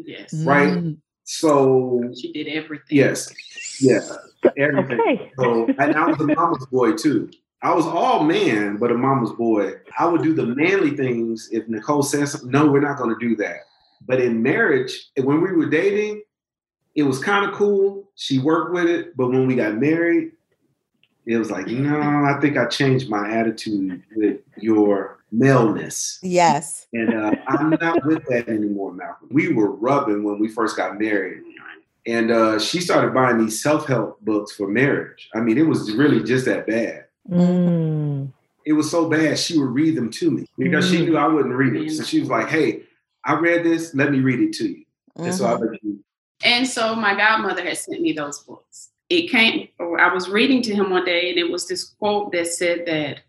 [0.05, 0.33] Yes.
[0.33, 0.69] Right.
[0.69, 0.97] Mm.
[1.23, 2.97] So she did everything.
[2.97, 3.31] Yes.
[3.79, 4.01] Yeah.
[4.57, 4.99] Everything.
[4.99, 5.31] Okay.
[5.37, 7.29] So and I was a mama's boy too.
[7.61, 9.73] I was all man, but a mama's boy.
[9.97, 12.49] I would do the manly things if Nicole says something.
[12.49, 13.65] No, we're not going to do that.
[14.07, 16.23] But in marriage, when we were dating,
[16.95, 18.09] it was kind of cool.
[18.15, 20.31] She worked with it, but when we got married,
[21.25, 26.19] it was like, no, I think I changed my attitude with your maleness.
[26.21, 26.87] Yes.
[26.93, 29.29] And uh, I'm not with that anymore, Malcolm.
[29.31, 31.43] We were rubbing when we first got married.
[32.05, 35.29] And uh, she started buying these self help books for marriage.
[35.35, 37.05] I mean, it was really just that bad.
[37.29, 38.31] Mm.
[38.65, 40.91] It was so bad, she would read them to me because mm.
[40.91, 41.91] she knew I wouldn't read it.
[41.91, 42.83] So she was like, hey,
[43.25, 44.85] I read this, let me read it to you.
[45.17, 45.25] Mm-hmm.
[45.25, 45.99] And so I read you.
[46.43, 48.89] And so my godmother had sent me those books.
[49.09, 52.31] It came, or I was reading to him one day, and it was this quote
[52.31, 53.21] that said that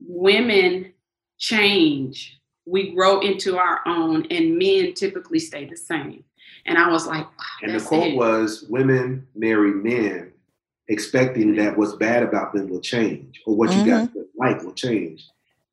[0.00, 0.92] women
[1.38, 6.24] change, we grow into our own, and men typically stay the same.
[6.66, 8.16] And I was like, wow, and the quote it.
[8.16, 10.32] was women marry men
[10.88, 13.86] expecting that what's bad about them will change or what mm-hmm.
[13.86, 15.26] you guys like will change.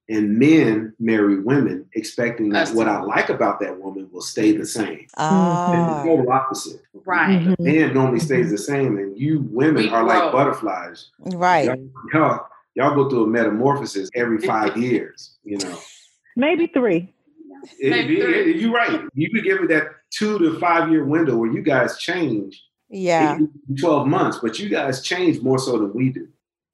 [0.08, 4.66] And men marry women expecting that what I like about that woman will stay the
[4.66, 5.08] same.
[5.18, 5.74] Oh.
[5.74, 6.82] And the total opposite.
[6.94, 7.40] Right.
[7.40, 7.64] Mm-hmm.
[7.64, 10.14] Man normally stays the same, and you women we are grow.
[10.14, 11.10] like butterflies.
[11.20, 11.66] Right.
[11.66, 15.78] Y'all, y'all, y'all go through a metamorphosis every five years, you know.
[16.36, 17.14] Maybe three.
[17.80, 19.02] you're right.
[19.14, 22.62] You could give me that two to five year window where you guys change.
[22.90, 23.40] Yeah.
[23.80, 26.28] 12 months, but you guys change more so than we do.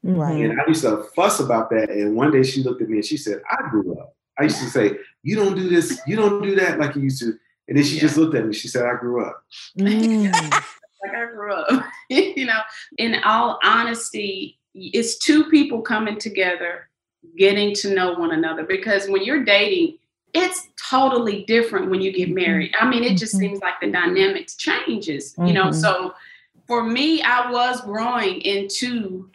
[0.03, 0.43] Right.
[0.43, 1.89] And I used to fuss about that.
[1.89, 4.15] And one day she looked at me and she said, I grew up.
[4.39, 7.21] I used to say, You don't do this, you don't do that like you used
[7.21, 7.37] to.
[7.67, 8.01] And then she yeah.
[8.01, 8.53] just looked at me.
[8.53, 9.43] She said, I grew up.
[9.77, 10.31] Mm.
[11.03, 11.85] like I grew up.
[12.09, 12.59] you know,
[12.97, 16.89] in all honesty, it's two people coming together,
[17.37, 18.63] getting to know one another.
[18.63, 19.97] Because when you're dating,
[20.33, 22.35] it's totally different when you get mm-hmm.
[22.35, 22.75] married.
[22.79, 23.41] I mean, it just mm-hmm.
[23.41, 25.65] seems like the dynamics changes, you know.
[25.65, 25.79] Mm-hmm.
[25.79, 26.13] So
[26.67, 29.29] for me, I was growing into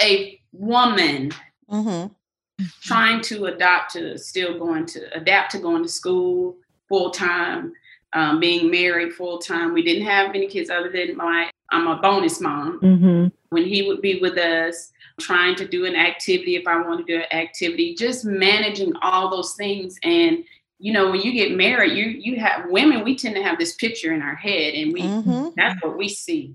[0.00, 1.32] a woman
[1.68, 2.64] mm-hmm.
[2.82, 6.56] trying to adopt to still going to adapt to going to school
[6.88, 7.72] full time,
[8.12, 9.72] um, being married full time.
[9.72, 13.32] We didn't have any kids other than my I'm a bonus mom.
[13.50, 17.12] When he would be with us, trying to do an activity if I wanted to
[17.12, 19.98] do an activity, just managing all those things.
[20.02, 20.44] And
[20.78, 23.04] you know, when you get married, you you have women.
[23.04, 25.48] We tend to have this picture in our head, and we mm-hmm.
[25.56, 26.54] that's what we see.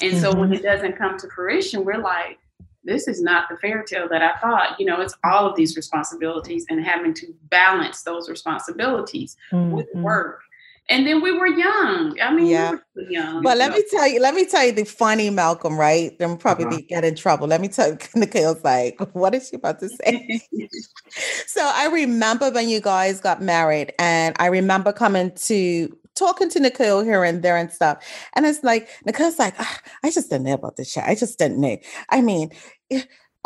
[0.00, 0.20] And mm-hmm.
[0.20, 2.38] so when it doesn't come to fruition, we're like,
[2.84, 4.78] this is not the fairy tale that I thought.
[4.78, 10.02] You know, it's all of these responsibilities and having to balance those responsibilities with mm-hmm.
[10.02, 10.42] work
[10.88, 12.18] and then we were young.
[12.20, 12.76] I mean, yeah.
[12.94, 13.42] We young.
[13.42, 16.16] But let me tell you, let me tell you the funny Malcolm, right?
[16.18, 16.80] Then probably uh-huh.
[16.88, 17.48] get in trouble.
[17.48, 20.40] Let me tell you, Nicole's like, what is she about to say?
[21.46, 26.60] so I remember when you guys got married, and I remember coming to talking to
[26.60, 28.02] Nicole here and there and stuff.
[28.34, 31.04] And it's like, Nicole's like, ah, I just didn't know about this shit.
[31.04, 31.76] I just didn't know.
[32.10, 32.50] I mean,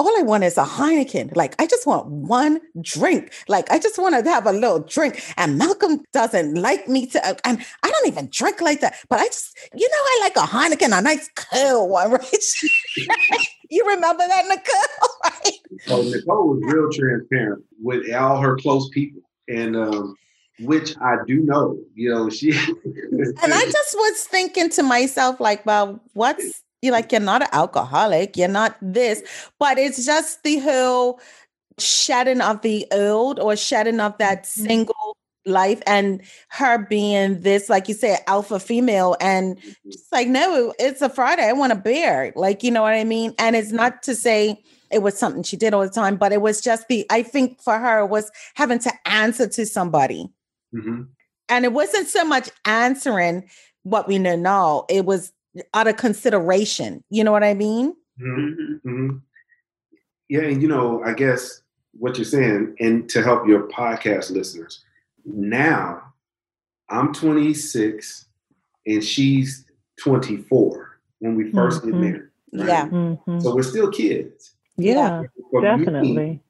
[0.01, 1.37] all I want is a Heineken.
[1.37, 3.35] Like, I just want one drink.
[3.49, 5.23] Like, I just want to have a little drink.
[5.37, 8.97] And Malcolm doesn't like me to, uh, and I don't even drink like that.
[9.11, 12.45] But I just, you know, I like a Heineken, a nice cool one, right?
[13.69, 15.11] you remember that, Nicole?
[15.23, 15.53] Right?
[15.87, 19.21] So Nicole was real transparent with all her close people.
[19.49, 20.17] And, um,
[20.61, 22.53] which I do know, you know, she.
[22.53, 27.49] and I just was thinking to myself, like, well, what's you're like, you're not an
[27.53, 29.23] alcoholic, you're not this,
[29.59, 31.21] but it's just the whole
[31.79, 34.67] shedding of the old or shedding of that mm-hmm.
[34.67, 35.17] single
[35.47, 39.17] life and her being this, like you said, alpha female.
[39.21, 39.71] And mm-hmm.
[39.87, 41.49] it's like, no, it's a Friday.
[41.49, 42.33] I want a beer.
[42.37, 43.35] Like, you know what I mean?
[43.39, 46.43] And it's not to say it was something she did all the time, but it
[46.43, 50.29] was just the, I think for her was having to answer to somebody.
[50.75, 51.03] Mm-hmm.
[51.49, 53.49] And it wasn't so much answering
[53.83, 55.33] what we know now, it was
[55.75, 57.03] out of consideration.
[57.11, 57.95] You know what I mean?
[58.21, 58.89] Mm-hmm.
[58.89, 59.17] Mm-hmm.
[60.29, 64.85] Yeah, and you know, I guess what you're saying, and to help your podcast listeners,
[65.25, 66.03] now
[66.89, 68.27] I'm 26
[68.87, 69.65] and she's
[70.01, 71.91] 24 when we 1st mm-hmm.
[71.91, 72.23] get married.
[72.53, 72.69] Right?
[72.69, 72.87] Yeah.
[72.89, 73.41] Mm-hmm.
[73.41, 74.55] So we're still kids.
[74.77, 75.25] Yeah,
[75.61, 76.13] definitely.
[76.13, 76.41] Me,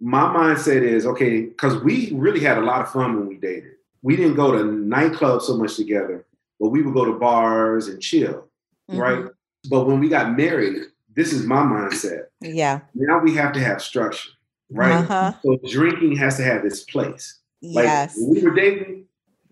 [0.00, 3.72] my mindset is okay, because we really had a lot of fun when we dated.
[4.02, 6.24] We didn't go to nightclubs so much together,
[6.60, 8.47] but we would go to bars and chill,
[8.90, 9.00] mm-hmm.
[9.00, 9.24] right?
[9.70, 10.82] But when we got married,
[11.14, 12.26] this is my mindset.
[12.40, 12.80] Yeah.
[12.94, 14.30] Now we have to have structure,
[14.70, 14.92] right?
[14.92, 15.32] Uh-huh.
[15.42, 17.38] So drinking has to have its place.
[17.62, 18.14] Like yes.
[18.16, 19.06] when we were dating,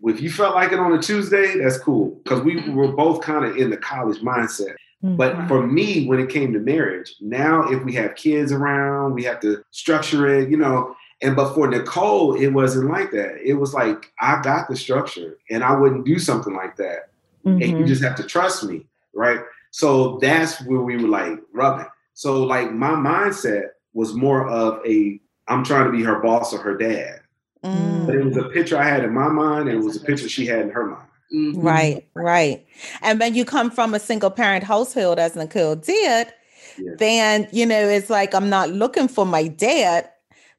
[0.04, 2.10] if you felt like it on a Tuesday, that's cool.
[2.22, 4.76] Because we were both kind of in the college mindset.
[5.04, 5.16] Mm-hmm.
[5.16, 9.24] But for me, when it came to marriage, now if we have kids around, we
[9.24, 10.94] have to structure it, you know.
[11.22, 13.36] And but for Nicole, it wasn't like that.
[13.42, 17.10] It was like I got the structure and I wouldn't do something like that.
[17.44, 17.48] Mm-hmm.
[17.48, 17.86] And you mm-hmm.
[17.86, 19.40] just have to trust me, right?
[19.70, 21.86] So that's where we were like rubbing.
[22.14, 26.58] So like my mindset was more of a I'm trying to be her boss or
[26.58, 27.20] her dad.
[27.64, 28.06] Mm.
[28.06, 30.28] But it was a picture I had in my mind, and it was a picture
[30.28, 31.08] she had in her mind.
[31.34, 31.60] Mm-hmm.
[31.60, 32.64] Right, right.
[33.02, 36.32] And when you come from a single parent household, as Nicole did,
[36.78, 36.92] yeah.
[36.98, 40.08] then you know it's like I'm not looking for my dad,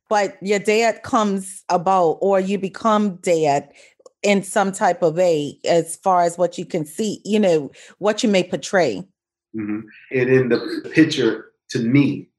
[0.09, 3.71] but your dad comes about, or you become dad
[4.23, 8.23] in some type of way, as far as what you can see, you know, what
[8.23, 9.07] you may portray.
[9.55, 9.79] Mm-hmm.
[10.11, 12.29] And in the picture, to me,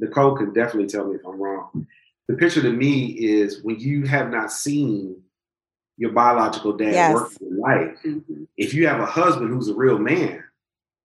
[0.00, 1.86] Nicole can definitely tell me if I'm wrong
[2.28, 5.20] the picture to me is when you have not seen
[5.96, 7.14] your biological dad yes.
[7.14, 8.44] work in life, mm-hmm.
[8.56, 10.44] if you have a husband who's a real man,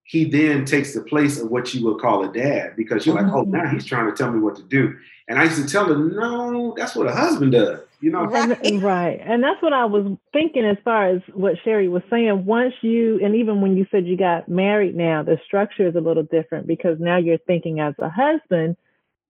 [0.04, 3.34] he then takes the place of what you would call a dad because you're mm-hmm.
[3.34, 4.96] like, oh, now he's trying to tell me what to do.
[5.30, 7.80] And I used to tell him, no, that's what a husband does.
[8.04, 8.60] You know, right.
[8.66, 9.20] And, right.
[9.24, 12.46] And that's what I was thinking as far as what Sherry was saying.
[12.46, 16.02] Once you, and even when you said you got married now, the structure is a
[16.02, 18.76] little different because now you're thinking as a husband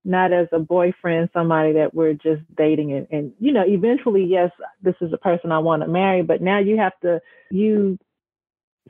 [0.06, 4.52] not as a boyfriend, somebody that we're just dating and, and you know, eventually, yes,
[4.82, 7.98] this is a person I want to marry, but now you have to you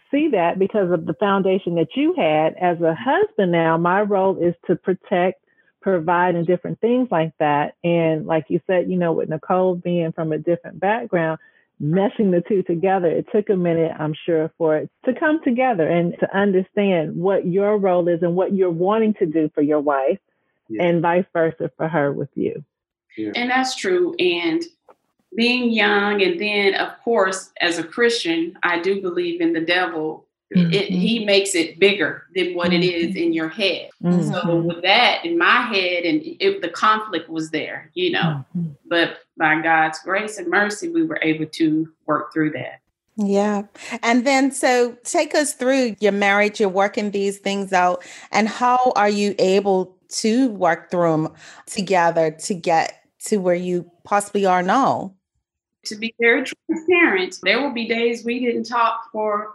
[0.10, 4.38] see that because of the foundation that you had as a husband now, my role
[4.38, 5.43] is to protect,
[5.84, 7.76] provide and different things like that.
[7.84, 11.40] And like you said, you know, with Nicole being from a different background,
[11.82, 15.88] meshing the two together, it took a minute, I'm sure, for it to come together
[15.88, 19.82] and to understand what your role is and what you're wanting to do for your
[19.82, 20.20] wife
[20.70, 20.84] yeah.
[20.84, 22.64] and vice versa for her with you.
[23.18, 23.32] Yeah.
[23.36, 24.16] And that's true.
[24.18, 24.64] And
[25.36, 30.26] being young, and then of course, as a Christian, I do believe in the devil.
[30.56, 30.74] Mm-hmm.
[30.74, 32.84] It, he makes it bigger than what mm-hmm.
[32.84, 33.90] it is in your head.
[34.04, 34.32] Mm-hmm.
[34.32, 38.46] So with that in my head, and it, the conflict was there, you know.
[38.56, 38.74] Mm-hmm.
[38.88, 42.82] But by God's grace and mercy, we were able to work through that.
[43.16, 43.64] Yeah.
[44.02, 48.94] And then, so take us through your marriage, you're working these things out, and how
[48.96, 51.34] are you able to work through them
[51.66, 55.14] together to get to where you possibly are now?
[55.86, 59.54] To be very transparent, there will be days we didn't talk for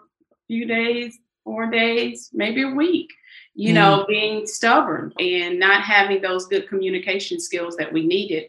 [0.48, 3.12] few days, four days, maybe a week.
[3.54, 3.74] You mm.
[3.74, 8.48] know, being stubborn and not having those good communication skills that we needed.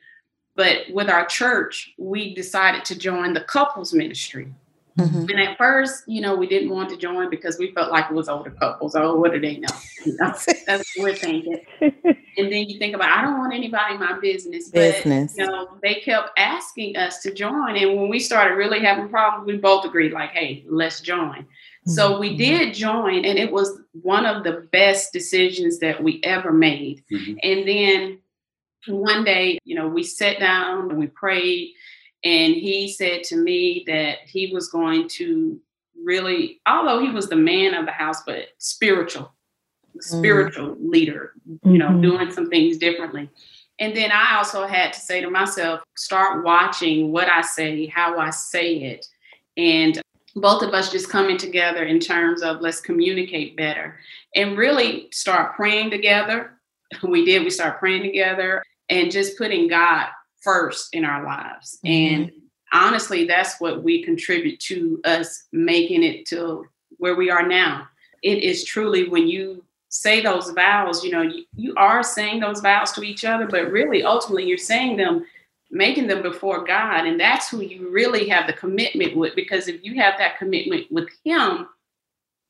[0.56, 4.54] But with our church, we decided to join the couples ministry.
[5.00, 5.30] Mm-hmm.
[5.30, 8.14] And at first, you know, we didn't want to join because we felt like it
[8.14, 8.96] was older couples.
[8.96, 9.68] Oh, what do they know?
[10.06, 10.34] You know
[10.66, 11.60] that's what we're thinking.
[11.82, 11.92] and
[12.38, 14.70] then you think about, I don't want anybody in my business.
[14.70, 15.36] But, business.
[15.38, 17.76] you know, they kept asking us to join.
[17.76, 21.46] And when we started really having problems, we both agreed, like, hey, let's join.
[21.88, 21.92] Mm-hmm.
[21.92, 22.38] So we mm-hmm.
[22.38, 27.04] did join, and it was one of the best decisions that we ever made.
[27.12, 27.34] Mm-hmm.
[27.44, 28.20] And then
[28.88, 31.74] one day, you know, we sat down and we prayed
[32.24, 35.60] and he said to me that he was going to
[36.04, 39.34] really, although he was the man of the house, but spiritual,
[40.00, 40.90] spiritual mm-hmm.
[40.90, 42.02] leader, you know, mm-hmm.
[42.02, 43.30] doing some things differently.
[43.80, 48.18] And then I also had to say to myself, start watching what I say, how
[48.20, 49.06] I say it.
[49.56, 50.02] And
[50.36, 53.98] both of us just coming together in terms of let's communicate better
[54.36, 56.52] and really start praying together.
[57.04, 60.08] We did, we start praying together and just putting God
[60.42, 61.80] first in our lives.
[61.86, 62.16] Mm-hmm.
[62.16, 62.32] And
[62.74, 66.66] honestly, that's what we contribute to us making it to
[66.98, 67.88] where we are now.
[68.24, 72.62] It is truly when you say those vows, you know, you, you are saying those
[72.62, 75.26] vows to each other, but really ultimately you're saying them,
[75.72, 77.06] making them before God.
[77.06, 79.36] And that's who you really have the commitment with.
[79.36, 81.68] Because if you have that commitment with Him,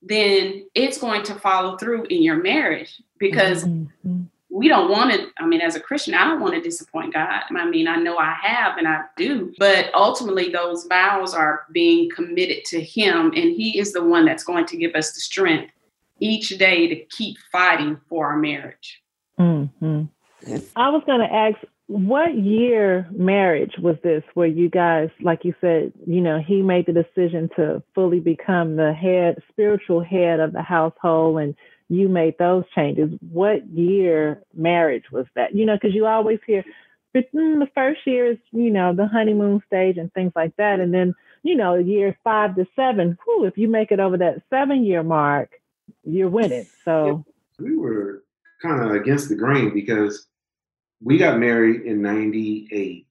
[0.01, 5.27] then it's going to follow through in your marriage because mm-hmm we don't want to
[5.37, 8.17] i mean as a christian i don't want to disappoint god i mean i know
[8.17, 13.55] i have and i do but ultimately those vows are being committed to him and
[13.55, 15.71] he is the one that's going to give us the strength
[16.19, 19.01] each day to keep fighting for our marriage
[19.39, 20.03] mm-hmm.
[20.75, 25.55] I was going to ask, what year marriage was this where you guys, like you
[25.59, 30.53] said, you know, he made the decision to fully become the head, spiritual head of
[30.53, 31.55] the household, and
[31.89, 33.09] you made those changes.
[33.31, 35.55] What year marriage was that?
[35.55, 36.63] You know, because you always hear
[37.15, 40.79] mm, the first year is, you know, the honeymoon stage and things like that.
[40.79, 44.43] And then, you know, year five to seven, whew, if you make it over that
[44.51, 45.49] seven year mark,
[46.03, 46.67] you're winning.
[46.85, 47.25] So
[47.57, 48.23] we were
[48.61, 50.27] kind of against the grain because
[51.01, 53.07] we got married in 98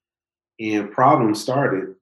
[0.61, 1.95] and problems started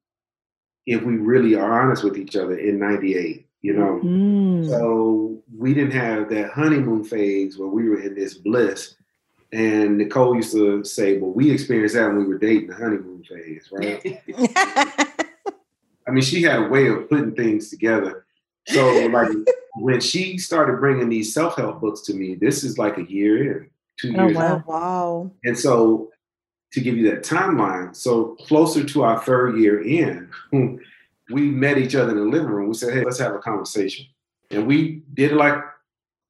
[0.86, 4.00] if we really are honest with each other in 98 you know?
[4.02, 4.68] Mm.
[4.68, 8.96] so we didn't have that honeymoon phase where we were in this bliss
[9.52, 13.22] and nicole used to say well we experienced that when we were dating the honeymoon
[13.24, 14.22] phase right?
[16.08, 18.26] I mean she had a way of putting things together.
[18.68, 19.28] So like
[19.76, 23.70] when she started bringing these self-help books to me this is like a year in
[24.00, 24.36] two oh, years.
[24.36, 24.64] Wow.
[24.66, 25.30] wow.
[25.44, 26.10] And so
[26.72, 30.30] to give you that timeline, so closer to our third year in,
[31.30, 32.68] we met each other in the living room.
[32.68, 34.06] We said, hey, let's have a conversation.
[34.50, 35.58] And we did it like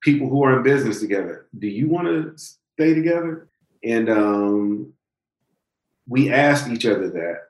[0.03, 1.47] people who are in business together.
[1.59, 3.49] Do you want to stay together?
[3.83, 4.93] And um,
[6.09, 7.41] we asked each other that.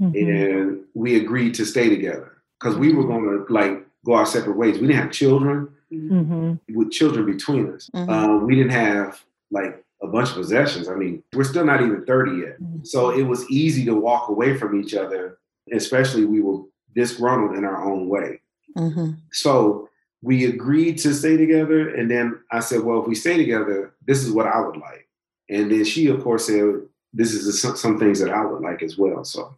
[0.00, 0.16] Mm-hmm.
[0.16, 4.56] And we agreed to stay together because we were going to like go our separate
[4.56, 4.74] ways.
[4.74, 6.54] We didn't have children mm-hmm.
[6.74, 7.90] with children between us.
[7.94, 8.10] Mm-hmm.
[8.10, 10.88] Um, we didn't have like a bunch of possessions.
[10.88, 12.60] I mean, we're still not even 30 yet.
[12.60, 12.84] Mm-hmm.
[12.84, 15.38] So it was easy to walk away from each other,
[15.72, 16.62] especially we were
[16.94, 18.40] disgruntled in our own way.
[18.76, 19.12] Mm-hmm.
[19.32, 19.88] So
[20.22, 21.94] we agreed to stay together.
[21.94, 25.08] And then I said, well, if we stay together, this is what I would like.
[25.48, 26.82] And then she, of course, said,
[27.12, 29.24] this is some, some things that I would like as well.
[29.24, 29.56] So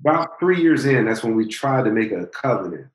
[0.00, 2.88] about three years in, that's when we tried to make a covenant.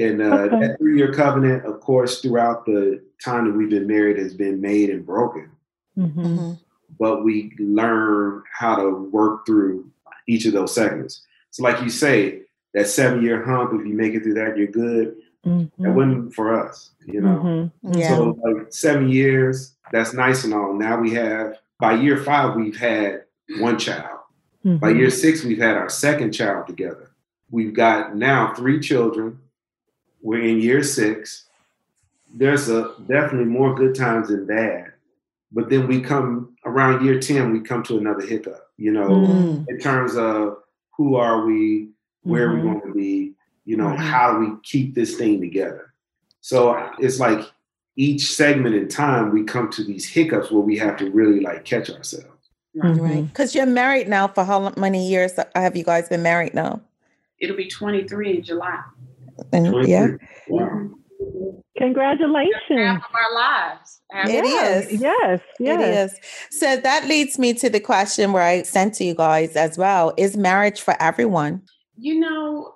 [0.00, 0.60] And uh, okay.
[0.60, 4.60] that three year covenant, of course, throughout the time that we've been married has been
[4.60, 5.50] made and broken.
[5.98, 6.20] Mm-hmm.
[6.20, 6.52] mm-hmm.
[6.98, 9.90] But we learn how to work through
[10.26, 11.22] each of those segments.
[11.50, 12.42] So, like you say,
[12.74, 15.16] that seven year hump, if you make it through that, you're good.
[15.46, 15.82] Mm-hmm.
[15.82, 17.70] That wasn't for us, you know.
[17.82, 17.98] Mm-hmm.
[17.98, 18.16] Yeah.
[18.16, 20.74] So, like seven years, that's nice and all.
[20.74, 23.24] Now we have, by year five, we've had
[23.58, 24.18] one child.
[24.62, 24.98] By mm-hmm.
[24.98, 27.10] year six, we've had our second child together.
[27.50, 29.38] We've got now three children.
[30.22, 31.46] We're in year six
[32.34, 34.92] there's a definitely more good times than bad.
[35.52, 39.68] But then we come around year 10, we come to another hiccup, you know, mm.
[39.68, 40.58] in terms of
[40.96, 41.88] who are we,
[42.22, 42.52] where mm-hmm.
[42.52, 42.78] are we mm-hmm.
[42.78, 43.32] going to be,
[43.64, 44.02] you know, mm-hmm.
[44.02, 45.92] how do we keep this thing together?
[46.40, 47.50] So it's like
[47.96, 51.64] each segment in time, we come to these hiccups where we have to really like
[51.64, 52.26] catch ourselves.
[52.76, 53.00] Mm-hmm.
[53.00, 53.26] Right.
[53.26, 56.80] Because you're married now for how many years have you guys been married now?
[57.40, 58.80] It'll be 23 in July.
[59.52, 60.08] And, yeah.
[60.48, 60.90] Wow.
[61.78, 62.54] Congratulations.
[62.70, 64.02] Half of our lives.
[64.12, 65.00] It is.
[65.00, 65.80] Yes, yes.
[65.80, 66.58] It is.
[66.58, 70.12] So that leads me to the question where I sent to you guys as well.
[70.16, 71.62] Is marriage for everyone?
[71.96, 72.74] You know,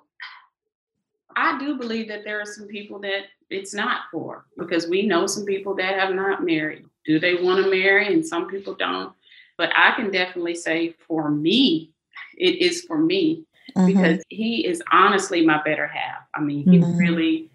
[1.35, 5.27] I do believe that there are some people that it's not for because we know
[5.27, 6.85] some people that have not married.
[7.05, 8.11] Do they want to marry?
[8.11, 9.13] And some people don't.
[9.57, 11.91] But I can definitely say for me,
[12.37, 13.45] it is for me
[13.75, 13.87] mm-hmm.
[13.87, 16.23] because he is honestly my better half.
[16.33, 16.97] I mean, he mm-hmm.
[16.97, 17.49] really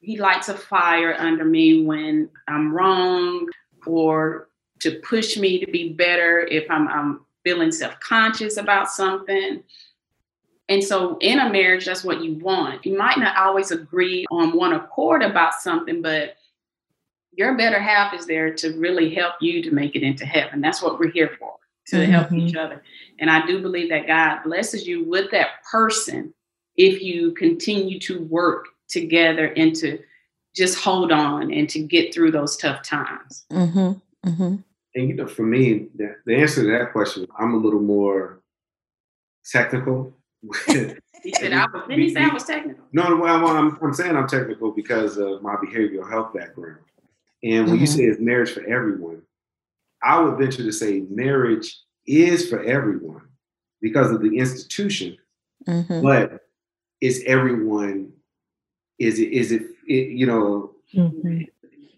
[0.00, 3.48] he lights a fire under me when I'm wrong
[3.86, 4.48] or
[4.80, 9.62] to push me to be better if I'm, I'm feeling self conscious about something.
[10.68, 12.84] And so in a marriage, that's what you want.
[12.84, 16.36] You might not always agree on one accord about something, but
[17.32, 20.60] your better half is there to really help you to make it into heaven.
[20.60, 21.54] That's what we're here for,
[21.92, 22.12] to mm-hmm.
[22.12, 22.82] help each other.
[23.18, 26.32] And I do believe that God blesses you with that person
[26.76, 29.98] if you continue to work together and to
[30.56, 33.44] just hold on and to get through those tough times.
[33.52, 34.28] Mm-hmm.
[34.28, 34.56] Mm-hmm.
[34.94, 38.40] And you know, for me, the, the, answer to that question, I'm a little more
[39.50, 40.14] technical.
[40.62, 41.82] he said I was.
[41.88, 42.84] Didn't he say I was technical?
[42.92, 46.78] No, well, I'm, I'm saying I'm technical because of my behavioral health background.
[47.42, 47.80] And when mm-hmm.
[47.80, 49.22] you say it's marriage for everyone,
[50.04, 53.22] I would venture to say marriage is for everyone
[53.80, 55.16] because of the institution,
[55.66, 56.02] mm-hmm.
[56.02, 56.40] but
[57.00, 58.12] is everyone
[58.98, 61.42] is it is it, it you know mm-hmm.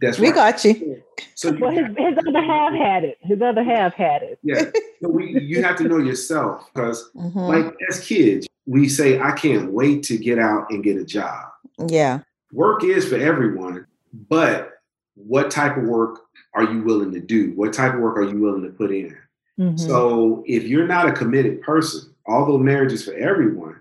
[0.00, 0.34] that's we right.
[0.34, 1.02] got you
[1.34, 4.64] so you well his, his other half had it his other half had it yeah
[5.00, 7.38] so we, you have to know yourself because mm-hmm.
[7.38, 11.44] like as kids we say i can't wait to get out and get a job
[11.86, 12.20] yeah
[12.52, 13.86] work is for everyone
[14.28, 14.73] but
[15.14, 16.20] what type of work
[16.54, 19.16] are you willing to do what type of work are you willing to put in
[19.58, 19.76] mm-hmm.
[19.76, 23.78] so if you're not a committed person although marriage is for everyone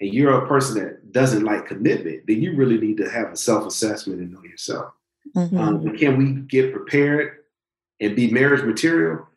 [0.00, 3.36] and you're a person that doesn't like commitment, then you really need to have a
[3.36, 4.92] self assessment and know yourself.
[5.36, 5.58] Mm-hmm.
[5.58, 7.38] Um, can we get prepared
[8.00, 9.28] and be marriage material?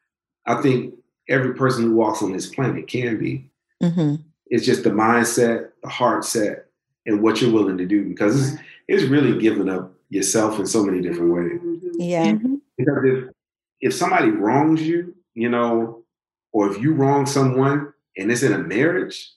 [0.45, 0.95] I think
[1.29, 3.49] every person who walks on this planet can be.
[3.81, 4.15] Mm-hmm.
[4.47, 6.67] It's just the mindset, the heart set,
[7.05, 10.83] and what you're willing to do because it's, it's really giving up yourself in so
[10.83, 11.59] many different ways.
[11.61, 12.01] Mm-hmm.
[12.01, 12.31] Yeah.
[12.31, 12.55] Mm-hmm.
[12.77, 13.29] Because if
[13.81, 16.03] if somebody wrongs you, you know,
[16.51, 19.29] or if you wrong someone and it's in a marriage,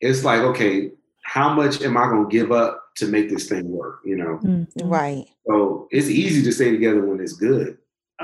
[0.00, 0.90] it's like, okay,
[1.24, 4.00] how much am I going to give up to make this thing work?
[4.04, 4.88] You know, mm-hmm.
[4.88, 5.26] right.
[5.46, 7.78] So it's easy to stay together when it's good.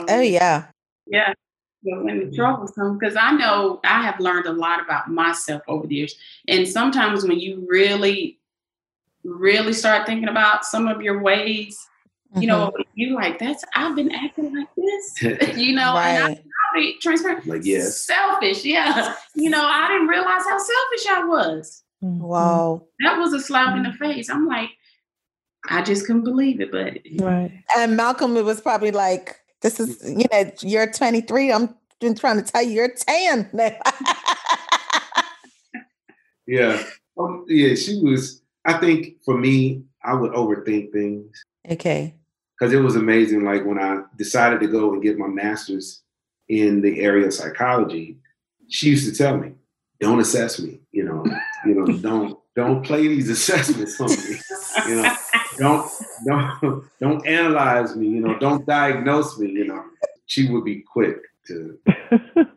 [0.09, 0.67] Oh yeah,
[1.07, 1.35] yeah.
[1.85, 5.61] But when the troubles come, because I know I have learned a lot about myself
[5.69, 6.17] over the years,
[6.49, 8.39] and sometimes when you really,
[9.25, 11.79] really start thinking about some of your ways,
[12.31, 12.43] mm-hmm.
[12.43, 12.83] you know, mm-hmm.
[12.95, 16.09] you like that's I've been acting like this, you know, right.
[16.09, 17.47] and I, I'll be transparent.
[17.47, 19.15] Like yes, selfish, yeah.
[19.35, 21.83] You know, I didn't realize how selfish I was.
[22.03, 22.23] Mm-hmm.
[22.23, 22.83] Wow.
[23.01, 24.29] That was a slap in the face.
[24.29, 24.71] I'm like,
[25.69, 26.71] I just couldn't believe it.
[26.71, 27.51] But right.
[27.77, 31.51] And Malcolm, it was probably like, this is, you know, you're 23.
[31.53, 33.51] I'm been trying to tell you you're 10.
[36.47, 36.83] yeah.
[37.19, 41.45] Um, yeah, she was, I think for me, I would overthink things.
[41.71, 42.15] Okay.
[42.59, 43.45] Because it was amazing.
[43.45, 46.03] Like when I decided to go and get my master's
[46.49, 48.19] in the area of psychology,
[48.69, 49.53] she used to tell me,
[50.01, 51.25] don't assess me, you know,
[51.67, 54.39] you know, don't don't play these assessments on me.
[54.87, 55.17] You know,
[55.59, 55.91] don't
[56.27, 59.85] don't don't analyze me, you know, don't diagnose me, you know.
[60.27, 61.79] She would be quick to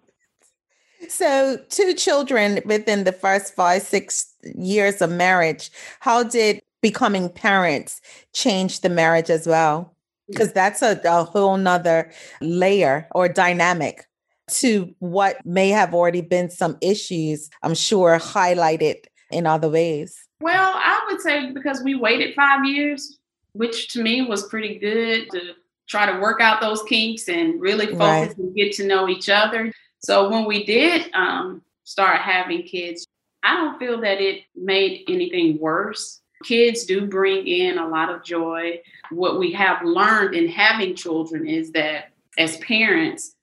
[1.10, 5.72] So two children within the first five, six years of marriage.
[6.00, 8.02] How did becoming parents
[8.34, 9.94] change the marriage as well?
[10.28, 14.06] Because that's a, a whole nother layer or dynamic
[14.50, 20.28] to what may have already been some issues, I'm sure, highlighted in other ways?
[20.40, 23.20] Well, I would say because we waited five years,
[23.54, 25.54] which to me was pretty good to
[25.88, 28.38] try to work out those kinks and really focus right.
[28.38, 29.72] and get to know each other.
[30.00, 33.08] So when we did um, start having kids,
[33.44, 36.22] I don't feel that it made anything worse.
[36.44, 38.82] Kids do bring in a lot of joy.
[39.10, 43.34] What we have learned in having children is that as parents,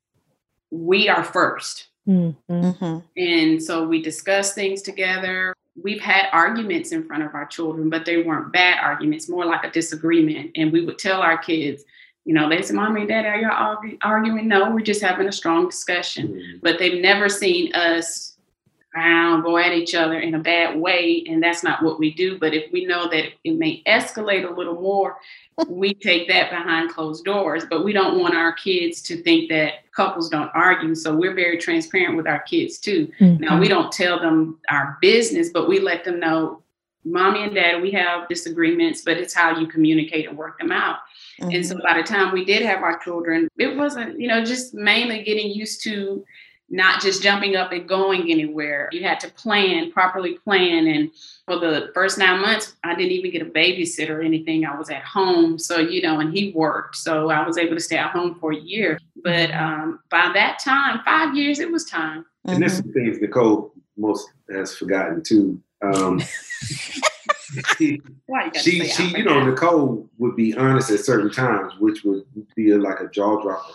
[0.70, 2.52] we are 1st mm-hmm.
[2.52, 2.98] mm-hmm.
[3.16, 5.54] And so we discuss things together.
[5.82, 9.64] We've had arguments in front of our children, but they weren't bad arguments, more like
[9.64, 10.52] a disagreement.
[10.54, 11.84] And we would tell our kids,
[12.24, 14.48] you know, they say, Mommy and Daddy, are you arguing?
[14.48, 16.28] No, we're just having a strong discussion.
[16.28, 16.58] Mm-hmm.
[16.62, 18.36] But they've never seen us
[18.96, 22.38] around, go at each other in a bad way, and that's not what we do.
[22.38, 25.16] But if we know that it may escalate a little more,
[25.68, 27.64] we take that behind closed doors.
[27.68, 30.94] But we don't want our kids to think that couples don't argue.
[30.94, 33.10] So we're very transparent with our kids too.
[33.20, 33.42] Mm-hmm.
[33.42, 36.62] Now we don't tell them our business, but we let them know,
[37.04, 40.98] mommy and dad, we have disagreements, but it's how you communicate and work them out.
[41.40, 41.50] Mm-hmm.
[41.50, 41.82] And so mm-hmm.
[41.82, 45.50] by the time we did have our children, it wasn't, you know, just mainly getting
[45.50, 46.24] used to
[46.70, 48.88] not just jumping up and going anywhere.
[48.90, 50.86] You had to plan, properly plan.
[50.86, 51.10] And
[51.46, 54.64] for the first nine months, I didn't even get a babysitter or anything.
[54.64, 55.58] I was at home.
[55.58, 56.96] So, you know, and he worked.
[56.96, 58.98] So I was able to stay at home for a year.
[59.22, 62.24] But um, by that time, five years, it was time.
[62.46, 62.74] And mm-hmm.
[62.74, 65.60] some things Nicole most has forgotten too.
[65.82, 66.22] Um,
[67.76, 68.00] she,
[68.60, 72.24] she, she you know, Nicole would be honest at certain times, which would
[72.54, 73.72] be a, like a jaw dropper.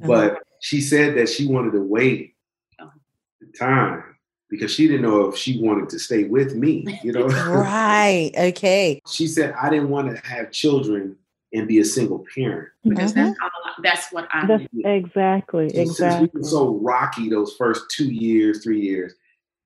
[0.00, 0.06] Mm-hmm.
[0.06, 2.34] But she said that she wanted to wait
[2.78, 4.02] the time
[4.48, 7.26] because she didn't know if she wanted to stay with me, you know?
[7.26, 8.30] right.
[8.36, 9.00] Okay.
[9.10, 11.16] She said, I didn't want to have children
[11.52, 12.68] and be a single parent.
[12.82, 13.26] Because mm-hmm.
[13.28, 13.50] that's, all,
[13.82, 15.70] that's what I that's Exactly.
[15.70, 16.30] So exactly.
[16.32, 19.14] we were so rocky those first two years, three years.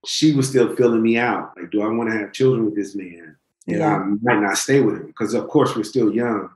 [0.09, 1.53] She was still filling me out.
[1.57, 3.37] Like, do I want to have children with this man?
[3.67, 3.97] And yeah.
[3.97, 6.49] I might not stay with him because, of course, we're still young.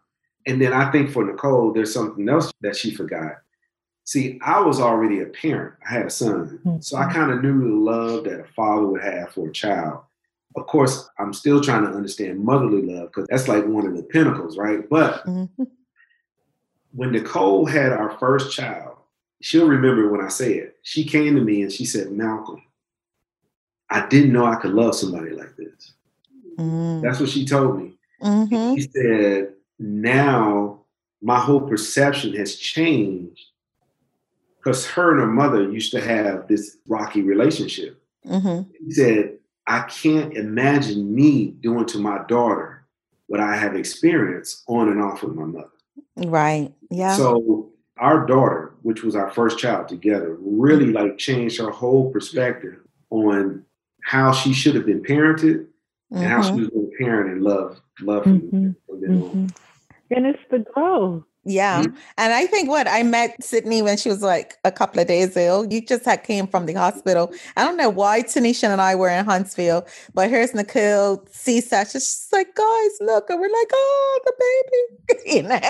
[0.46, 3.36] And then I think for Nicole, there's something else that she forgot.
[4.04, 5.74] See, I was already a parent.
[5.86, 6.60] I had a son.
[6.64, 6.80] Mm-hmm.
[6.80, 10.00] So I kind of knew the love that a father would have for a child.
[10.56, 14.02] Of course, I'm still trying to understand motherly love because that's like one of the
[14.02, 14.88] pinnacles, right?
[14.88, 15.64] But mm-hmm.
[16.92, 18.96] when Nicole had our first child,
[19.42, 20.78] she'll remember when I say it.
[20.82, 22.62] She came to me and she said, Malcolm,
[23.92, 25.92] I didn't know I could love somebody like this.
[26.58, 27.02] Mm-hmm.
[27.02, 27.98] That's what she told me.
[28.22, 28.76] Mm-hmm.
[28.76, 30.80] She said, now
[31.20, 33.40] my whole perception has changed
[34.56, 38.02] because her and her mother used to have this rocky relationship.
[38.26, 38.70] Mm-hmm.
[38.86, 42.84] He said, I can't imagine me doing to my daughter
[43.26, 45.68] what I have experienced on and off with my mother.
[46.16, 46.72] Right.
[46.90, 47.16] Yeah.
[47.16, 51.08] So our daughter, which was our first child together, really mm-hmm.
[51.08, 52.78] like changed her whole perspective
[53.10, 53.64] on
[54.02, 56.16] how she should have been parented mm-hmm.
[56.16, 56.58] and how she mm-hmm.
[56.58, 58.70] was going to parent and love love mm-hmm.
[58.90, 59.46] mm-hmm.
[60.10, 61.24] And it's the growth.
[61.44, 61.82] Yeah.
[61.82, 61.96] Mm-hmm.
[62.18, 65.36] And I think what I met Sydney when she was like a couple of days
[65.36, 65.72] old.
[65.72, 67.32] You just had came from the hospital.
[67.56, 69.84] I don't know why Tanisha and I were in Huntsville,
[70.14, 72.00] but here's Nicole C-section.
[72.00, 73.28] She's like, guys, look.
[73.28, 74.32] And we're like, oh, the
[75.08, 75.22] baby.
[75.36, 75.60] you know?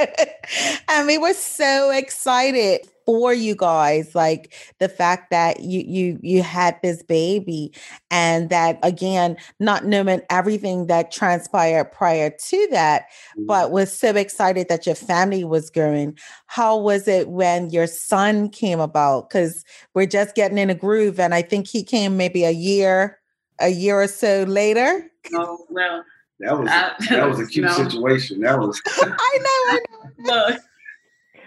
[0.88, 6.42] and we were so excited for you guys like the fact that you you you
[6.42, 7.72] had this baby
[8.10, 13.46] and that again not knowing everything that transpired prior to that mm-hmm.
[13.46, 16.16] but was so excited that your family was growing.
[16.46, 19.28] How was it when your son came about?
[19.28, 23.18] Because we're just getting in a groove and i think he came maybe a year
[23.60, 25.10] a year or so later.
[25.34, 26.04] Oh well
[26.40, 27.72] that was I, that was a cute no.
[27.72, 28.40] situation.
[28.40, 29.80] That was i know i
[30.18, 30.48] know.
[30.48, 30.60] Look,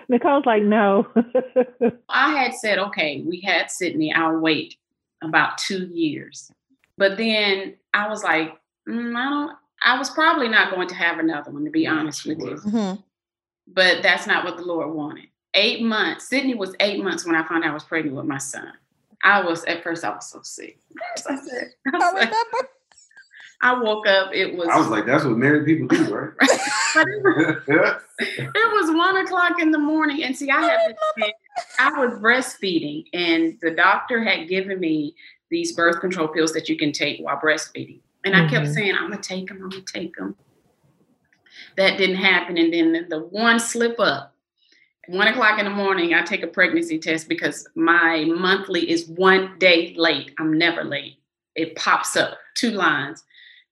[0.10, 1.08] Nicole's like, no.
[2.10, 4.76] I had said, okay, we had Sydney, I'll wait
[5.24, 6.52] about two years.
[6.98, 8.56] But then I was like,
[8.88, 12.26] mm, I don't, I was probably not going to have another one, to be honest
[12.26, 12.56] with you.
[12.56, 13.02] Mm-hmm.
[13.68, 15.28] But that's not what the Lord wanted.
[15.54, 18.38] Eight months, Sydney was eight months when I found out I was pregnant with my
[18.38, 18.72] son.
[19.24, 20.78] I was, at first, I was so sick.
[21.28, 22.32] I said, I, I remember.
[22.54, 22.70] Like,
[23.62, 24.32] I woke up.
[24.34, 24.68] It was.
[24.68, 26.32] I was like, "That's what married people do, right?"
[26.96, 30.96] it was one o'clock in the morning, and see, I had
[31.80, 35.16] I was breastfeeding, and the doctor had given me
[35.50, 38.46] these birth control pills that you can take while breastfeeding, and mm-hmm.
[38.46, 38.74] I kept mm-hmm.
[38.74, 39.62] saying, "I'm gonna take them.
[39.64, 40.36] I'm gonna take them."
[41.78, 44.34] That didn't happen, and then the, the one slip up.
[45.08, 49.58] One o'clock in the morning, I take a pregnancy test because my monthly is one
[49.60, 50.34] day late.
[50.40, 51.18] I'm never late.
[51.56, 53.24] It pops up two lines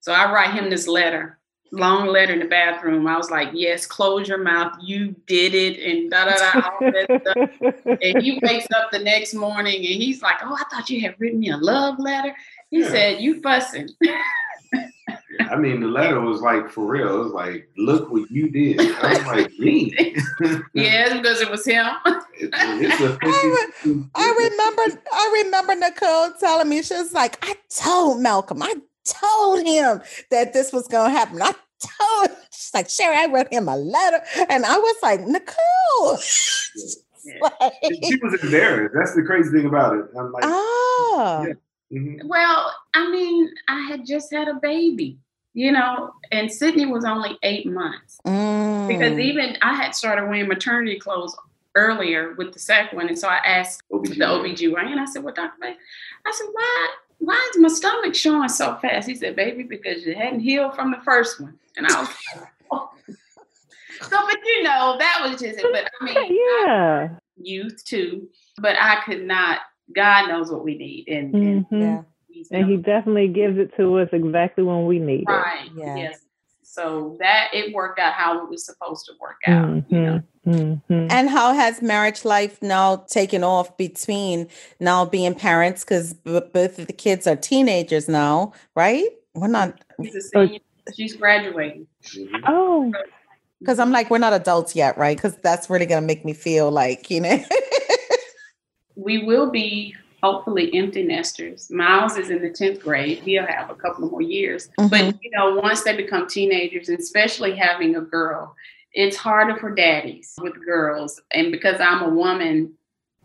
[0.04, 1.38] so I write him this letter,
[1.72, 3.06] long letter in the bathroom.
[3.06, 4.76] I was like, yes, close your mouth.
[4.82, 5.78] You did it.
[5.78, 7.86] And da da da, all that stuff.
[8.02, 11.14] And he wakes up the next morning and he's like, oh, I thought you had
[11.18, 12.36] written me a love letter.
[12.68, 12.88] He yeah.
[12.90, 13.88] said, you fussing.
[15.50, 17.20] I mean, the letter was like for real.
[17.20, 18.80] It was like, look what you did.
[18.80, 19.94] I was like, me.
[20.74, 21.86] yeah, because it was him.
[22.34, 28.62] it's, it's I remember, I remember Nicole telling me she was like, I told Malcolm,
[28.62, 28.74] I
[29.04, 30.00] told him
[30.30, 31.40] that this was going to happen.
[31.42, 34.20] I told she's like, Sherry, I wrote him a letter.
[34.48, 36.18] And I was like, Nicole.
[37.40, 38.94] like, she was embarrassed.
[38.96, 40.06] That's the crazy thing about it.
[40.18, 41.44] I'm like, oh.
[41.46, 41.54] Yeah.
[41.98, 42.26] Mm-hmm.
[42.26, 45.18] Well, I mean, I had just had a baby,
[45.52, 48.18] you know, and Sydney was only eight months.
[48.26, 48.88] Mm.
[48.88, 51.36] Because even I had started wearing maternity clothes
[51.74, 53.08] earlier with the second one.
[53.08, 54.18] And so I asked OBGYN.
[54.18, 55.52] the OBGYN, I said, Well, Dr.
[55.60, 55.74] Bay,
[56.26, 59.08] I said, why why is my stomach showing so fast?
[59.08, 61.58] He said, baby, because you hadn't healed from the first one.
[61.76, 62.08] And I was
[62.70, 62.90] oh.
[64.00, 65.66] so, but you know, that was just it.
[65.72, 68.28] But I mean, yeah, I, youth too.
[68.58, 69.60] But I could not.
[69.94, 71.74] God knows what we need, and, mm-hmm.
[71.74, 72.02] and yeah.
[72.50, 75.66] And he definitely gives it to us exactly when we need right.
[75.66, 75.70] it.
[75.70, 75.70] Right.
[75.76, 75.96] Yeah.
[75.96, 76.20] Yes.
[76.62, 79.68] So that it worked out how it was supposed to work out.
[79.68, 79.94] Mm-hmm.
[79.94, 80.22] You know?
[80.46, 81.06] Mm-hmm.
[81.10, 84.48] And how has marriage life now taken off between
[84.80, 85.84] now being parents?
[85.84, 89.06] Because b- both of the kids are teenagers now, right?
[89.34, 89.80] We're not.
[90.02, 90.60] She's, senior,
[90.94, 91.86] she's graduating.
[92.04, 92.44] Mm-hmm.
[92.46, 92.92] Oh.
[93.60, 95.16] Because I'm like, we're not adults yet, right?
[95.16, 97.42] Because that's really going to make me feel like, you know.
[98.96, 101.70] we will be hopefully empty nesters.
[101.70, 103.18] Miles is in the 10th grade.
[103.18, 104.68] He'll have a couple more years.
[104.78, 104.88] Mm-hmm.
[104.88, 108.54] But, you know, once they become teenagers, and especially having a girl,
[108.94, 111.20] it's harder for daddies with girls.
[111.32, 112.72] And because I'm a woman,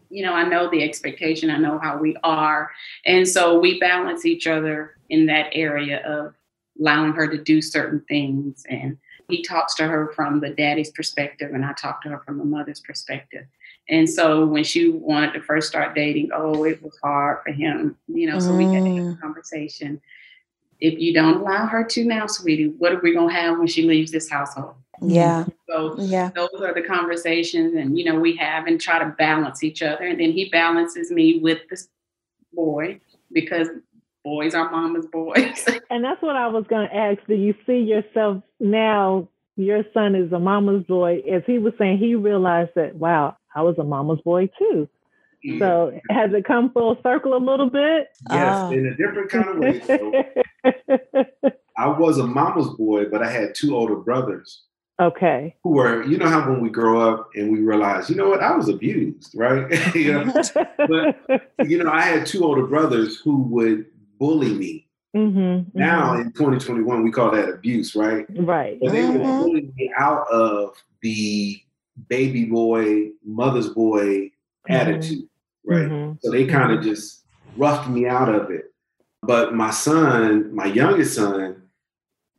[0.09, 2.72] you know, I know the expectation, I know how we are.
[3.05, 6.34] And so we balance each other in that area of
[6.80, 8.65] allowing her to do certain things.
[8.67, 8.97] And
[9.28, 12.45] he talks to her from the daddy's perspective, and I talk to her from the
[12.45, 13.45] mother's perspective.
[13.88, 17.95] And so when she wanted to first start dating, oh, it was hard for him,
[18.07, 18.39] you know.
[18.39, 18.57] So mm.
[18.57, 19.22] we had a mm.
[19.22, 20.01] conversation.
[20.80, 23.84] If you don't allow her to now, sweetie, what are we gonna have when she
[23.84, 24.76] leaves this household?
[25.02, 25.45] Yeah.
[25.68, 26.32] So yeah.
[26.36, 30.06] those are the conversations, and you know we have and try to balance each other.
[30.06, 31.88] And then he balances me with this
[32.54, 33.00] boy
[33.32, 33.68] because
[34.24, 35.66] boys are mama's boys.
[35.89, 37.20] and that's what I was going to ask.
[37.28, 39.30] Do you see yourself now?
[39.56, 41.22] Your son is a mama's boy.
[41.30, 44.88] As he was saying, he realized that wow, I was a mama's boy too.
[45.45, 45.60] Mm-hmm.
[45.60, 48.08] So has it come full circle a little bit?
[48.30, 48.72] Yes, oh.
[48.72, 49.82] in a different kind of way.
[49.82, 50.12] So
[51.78, 54.64] I was a mama's boy, but I had two older brothers.
[55.00, 55.56] Okay.
[55.64, 58.43] Who were, you know how when we grow up and we realize, you know what,
[58.43, 59.66] I was abused, right?
[59.95, 60.34] you know?
[60.78, 63.86] but you know, I had two older brothers who would
[64.20, 64.88] bully me.
[65.16, 66.22] Mm-hmm, now mm-hmm.
[66.22, 68.26] in 2021, we call that abuse, right?
[68.30, 68.78] Right.
[68.80, 69.20] But they mm-hmm.
[69.20, 71.60] were bullying me out of the
[72.10, 74.72] baby boy, mother's boy mm-hmm.
[74.72, 75.28] attitude,
[75.66, 75.88] right?
[75.88, 76.14] Mm-hmm.
[76.22, 76.89] So they kind of mm-hmm.
[76.89, 77.24] just
[77.58, 78.66] roughed me out of it.
[79.24, 81.59] But my son, my youngest son,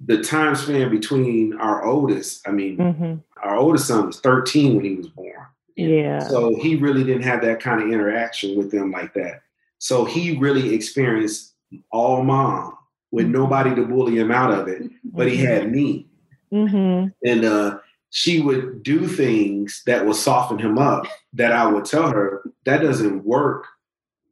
[0.05, 3.15] the time span between our oldest, I mean, mm-hmm.
[3.43, 5.47] our oldest son was 13 when he was born.
[5.77, 6.21] Yeah.
[6.21, 9.43] So he really didn't have that kind of interaction with them like that.
[9.79, 11.55] So he really experienced
[11.91, 12.77] all mom
[13.11, 13.33] with mm-hmm.
[13.33, 16.07] nobody to bully him out of it, but he had me.
[16.53, 17.09] Mm-hmm.
[17.29, 17.79] And uh,
[18.11, 22.83] she would do things that would soften him up that I would tell her that
[22.83, 23.67] doesn't work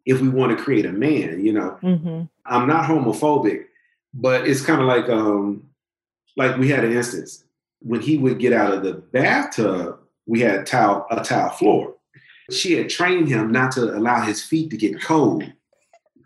[0.05, 1.79] if we want to create a man, you know.
[1.83, 2.23] Mm-hmm.
[2.47, 3.67] I'm not homophobic,
[4.15, 5.63] but it's kind of like um
[6.37, 7.45] like we had an instance
[7.81, 11.95] when he would get out of the bathtub, we had tile a tile floor.
[12.51, 15.45] She had trained him not to allow his feet to get cold.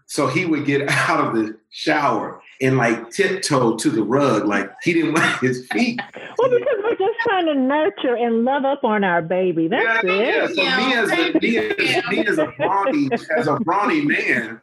[0.06, 4.70] So he would get out of the shower and like tiptoe to the rug, like
[4.82, 6.00] he didn't want his feet.
[6.38, 9.68] Well, because we're just trying to nurture and love up on our baby.
[9.68, 10.26] That's yeah, it.
[10.26, 10.46] Yeah.
[10.46, 14.60] So yeah, me, as a, me, as, me as a brawny, as a brawny man,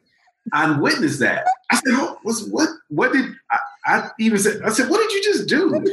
[0.53, 1.47] I witnessed that.
[1.71, 2.69] I said, "What was what?
[2.89, 4.61] What did I, I, even said?
[4.63, 5.85] I said, what did you just do?"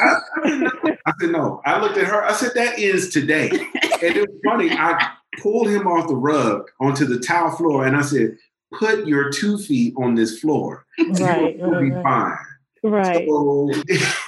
[0.00, 0.14] I,
[0.44, 2.24] I, I, said, "No." I looked at her.
[2.24, 4.70] I said, "That is today." And it was funny.
[4.70, 8.36] I pulled him off the rug onto the tile floor, and I said,
[8.78, 10.86] "Put your two feet on this floor.
[11.20, 12.38] Right, you'll be fine."
[12.82, 13.26] Right.
[13.28, 13.72] So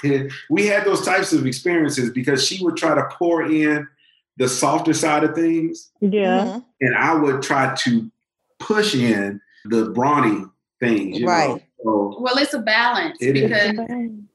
[0.49, 3.87] we had those types of experiences because she would try to pour in
[4.37, 5.91] the softer side of things.
[6.01, 6.45] Yeah.
[6.45, 6.59] Mm-hmm.
[6.81, 8.11] And I would try to
[8.61, 10.43] push in the brawny
[10.79, 11.21] things.
[11.23, 11.61] right.
[11.83, 13.75] So well, it's a balance it because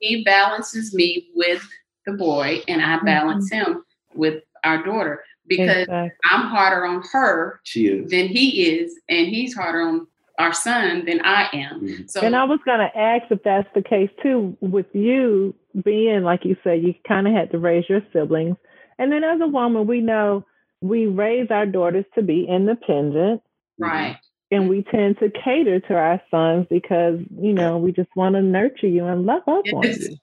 [0.00, 1.62] he balances me with
[2.04, 3.72] the boy and I balance mm-hmm.
[3.72, 6.12] him with our daughter because exactly.
[6.24, 10.06] I'm harder on her than he is, and he's harder on
[10.38, 11.80] our son than I am.
[11.80, 12.06] Mm-hmm.
[12.08, 15.54] So, and I was going to ask if that's the case too with you
[15.84, 18.56] being like you said, you kind of had to raise your siblings,
[18.98, 20.44] and then as a woman, we know
[20.80, 23.42] we raise our daughters to be independent,
[23.78, 24.18] right?
[24.50, 28.42] And we tend to cater to our sons because you know we just want to
[28.42, 30.16] nurture you and love up on you.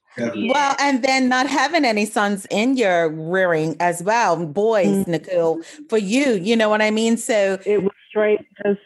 [0.51, 5.11] Well, and then not having any sons in your rearing as well, boys, mm-hmm.
[5.11, 7.17] Nicole, for you, you know what I mean?
[7.17, 8.79] So it was straight just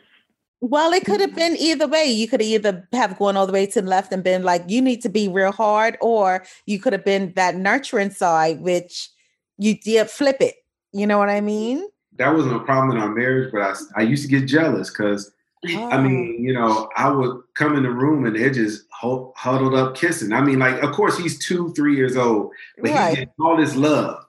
[0.59, 2.05] well, it could have been either way.
[2.05, 4.82] You could either have gone all the way to the left and been like, you
[4.82, 9.09] need to be real hard, or you could have been that nurturing side, which
[9.57, 10.55] you did flip it.
[10.93, 11.88] You know what I mean?
[12.18, 15.32] That wasn't a problem in our marriage, but I, I used to get jealous because,
[15.70, 15.89] oh.
[15.89, 19.95] I mean, you know, I would come in the room and they're just huddled up
[19.95, 20.34] kissing.
[20.34, 23.09] I mean, like, of course, he's two, three years old, but right.
[23.09, 24.26] he's getting all this love.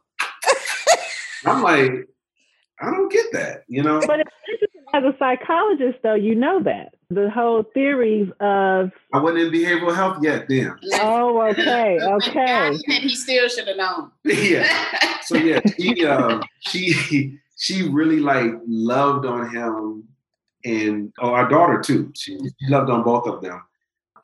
[1.47, 2.09] I'm like,
[2.81, 4.01] I don't get that, you know?
[4.07, 4.21] But
[4.95, 9.95] as a psychologist, though, you know that the whole theories of I wasn't in behavioral
[9.95, 10.77] health yet then.
[10.95, 12.77] Oh, okay, okay.
[12.87, 14.11] he still should have known.
[14.25, 15.21] yeah.
[15.23, 20.05] So yeah, she uh, she she really like loved on him
[20.65, 22.13] and oh, our daughter too.
[22.15, 22.39] She
[22.69, 23.63] loved on both of them,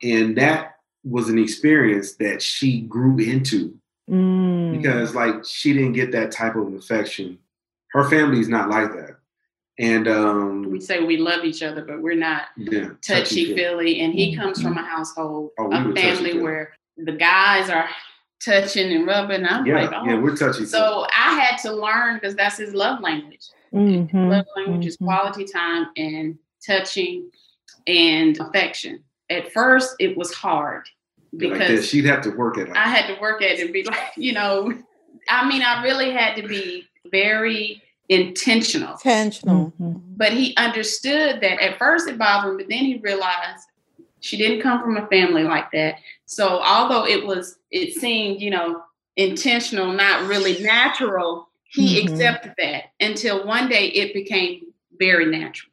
[0.03, 3.77] and that was an experience that she grew into
[4.09, 4.77] mm.
[4.77, 7.39] because like she didn't get that type of affection.
[7.93, 9.17] Her family is not like that.
[9.79, 14.01] And um, we say we love each other, but we're not yeah, touchy feely.
[14.01, 14.85] And he comes from mm-hmm.
[14.85, 17.89] a household, oh, a family where the guys are
[18.45, 19.45] touching and rubbing.
[19.45, 20.05] I'm yeah, like, oh.
[20.05, 20.67] yeah, we're touching.
[20.67, 23.49] So I had to learn because that's his love language.
[23.73, 24.29] Mm-hmm.
[24.29, 24.89] Love language mm-hmm.
[24.89, 27.31] is quality time and touching
[27.87, 29.03] and affection.
[29.31, 30.87] At first, it was hard
[31.37, 32.77] because like she'd have to work at it.
[32.77, 34.73] I had to work at it and be like, you know,
[35.29, 38.93] I mean, I really had to be very intentional.
[38.93, 39.73] Intentional.
[39.81, 39.99] Mm-hmm.
[40.17, 43.67] But he understood that at first it bothered him, but then he realized
[44.25, 45.97] she didn't come from a family like that.
[46.25, 48.83] So although it was, it seemed, you know,
[49.17, 52.15] intentional, not really natural, he mm-hmm.
[52.15, 54.63] accepted that until one day it became
[54.99, 55.71] very natural.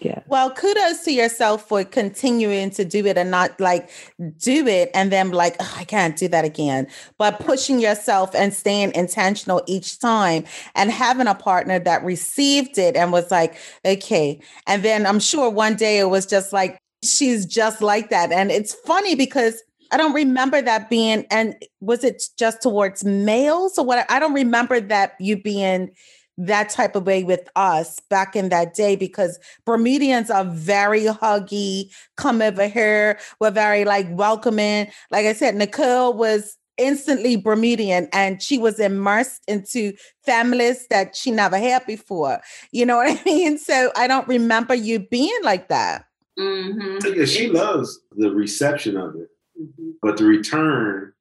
[0.00, 0.20] Yeah.
[0.26, 3.90] Well, kudos to yourself for continuing to do it and not like
[4.38, 6.88] do it and then like, oh, I can't do that again.
[7.18, 10.44] But pushing yourself and staying intentional each time
[10.74, 14.40] and having a partner that received it and was like, okay.
[14.66, 18.32] And then I'm sure one day it was just like, she's just like that.
[18.32, 23.76] And it's funny because I don't remember that being, and was it just towards males
[23.76, 24.10] or what?
[24.10, 25.90] I don't remember that you being
[26.38, 31.92] that type of way with us back in that day because Bermudians are very huggy,
[32.16, 34.90] come over here, we're very like welcoming.
[35.10, 39.92] Like I said, Nicole was instantly Bermudian and she was immersed into
[40.24, 42.40] families that she never had before.
[42.72, 43.58] You know what I mean?
[43.58, 46.06] So I don't remember you being like that.
[46.38, 47.14] Mm-hmm.
[47.14, 49.28] Yeah, she loves the reception of it,
[49.60, 49.90] mm-hmm.
[50.00, 51.12] but the return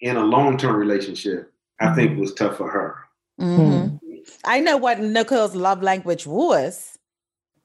[0.00, 1.94] in a long term relationship, I mm-hmm.
[1.94, 2.96] think was tough for her.
[3.40, 3.96] Mm-hmm.
[4.44, 6.98] I know what Nicole's love language was.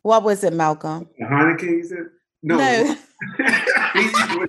[0.04, 1.10] What was it, Malcolm?
[1.22, 2.10] Heineken, you said?
[2.44, 2.58] No.
[2.58, 2.96] no.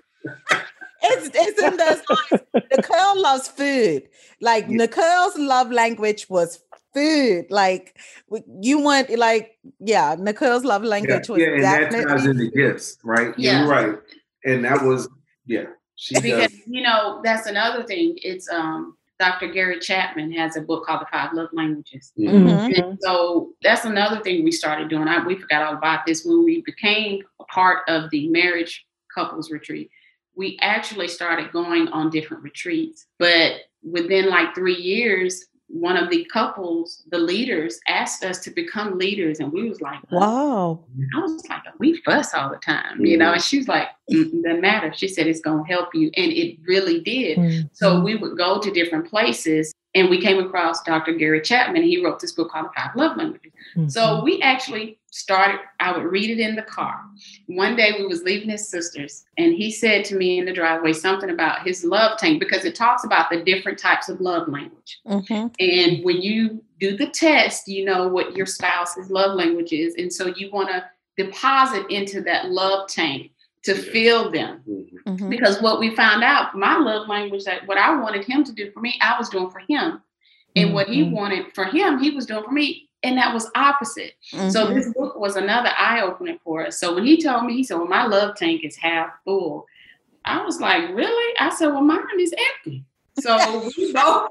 [1.03, 2.45] it's it's in those lines.
[2.71, 4.09] Nicole loves food.
[4.41, 4.77] Like yeah.
[4.77, 6.61] Nicole's love language was
[6.97, 7.47] food.
[7.51, 7.99] Like
[8.61, 12.51] you want, like yeah, Nicole's love language yeah, was yeah, and definitely that ties into
[12.51, 13.35] gifts, right?
[13.37, 13.99] Yeah, You're right.
[14.45, 15.09] And that was
[15.45, 15.65] yeah.
[15.97, 16.61] She because does.
[16.67, 18.19] you know that's another thing.
[18.23, 19.49] It's um Dr.
[19.49, 22.13] Gary Chapman has a book called The Five Love Languages.
[22.19, 22.83] Mm-hmm.
[22.83, 25.09] And so that's another thing we started doing.
[25.09, 29.51] I, we forgot all about this when we became a part of the marriage couples
[29.51, 29.91] retreat.
[30.35, 36.25] We actually started going on different retreats, but within like three years, one of the
[36.33, 41.47] couples, the leaders, asked us to become leaders, and we was like, "Wow!" I was
[41.49, 43.33] like, "We fuss all the time," you know.
[43.33, 46.59] And she was like, mm, "Doesn't matter." She said, "It's gonna help you," and it
[46.67, 47.39] really did.
[47.39, 47.67] Mm-hmm.
[47.73, 51.15] So we would go to different places and we came across Dr.
[51.15, 51.83] Gary Chapman.
[51.83, 53.53] He wrote this book called The Five Love Languages.
[53.75, 53.89] Mm-hmm.
[53.89, 57.01] So we actually started, I would read it in the car.
[57.47, 60.93] One day we was leaving his sister's and he said to me in the driveway
[60.93, 65.01] something about his love tank because it talks about the different types of love language.
[65.07, 65.47] Mm-hmm.
[65.59, 69.95] And when you do the test, you know what your spouse's love language is.
[69.95, 70.85] And so you want to
[71.17, 73.31] deposit into that love tank
[73.67, 74.63] to feel them.
[74.69, 75.11] Mm-hmm.
[75.11, 75.29] mm-hmm.
[75.29, 78.71] Because what we found out, my love language, that what I wanted him to do
[78.73, 80.03] for me, I was doing for him.
[80.55, 80.75] And mm-hmm.
[80.75, 81.15] what he mm-hmm.
[81.15, 82.89] wanted for him, he was doing for me.
[83.03, 84.15] And that was opposite.
[84.33, 84.51] Mm-hmm.
[84.51, 86.81] So this book was another eye opener for us.
[86.81, 89.67] So when he told me, he said, Well, my love tank is half full.
[90.25, 91.35] I was like, Really?
[91.39, 92.85] I said, Well, mine is empty.
[93.19, 94.31] So we both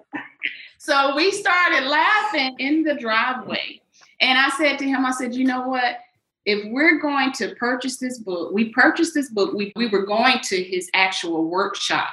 [0.86, 3.82] so we started laughing in the driveway.
[4.22, 5.98] And I said to him, I said, you know what?
[6.46, 10.40] If we're going to purchase this book, we purchased this book, we, we were going
[10.44, 12.10] to his actual workshop.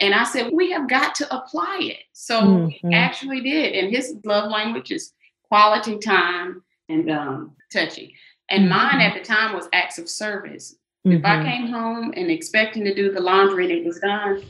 [0.00, 2.02] And I said, we have got to apply it.
[2.12, 2.88] So mm-hmm.
[2.88, 3.74] we actually did.
[3.74, 5.12] And his love language is
[5.48, 8.14] quality time and um, touchy.
[8.50, 8.76] And mm-hmm.
[8.76, 10.76] mine at the time was acts of service.
[11.06, 11.18] Mm-hmm.
[11.18, 11.48] If I mm-hmm.
[11.48, 14.42] came home and expecting to do the laundry and it was done,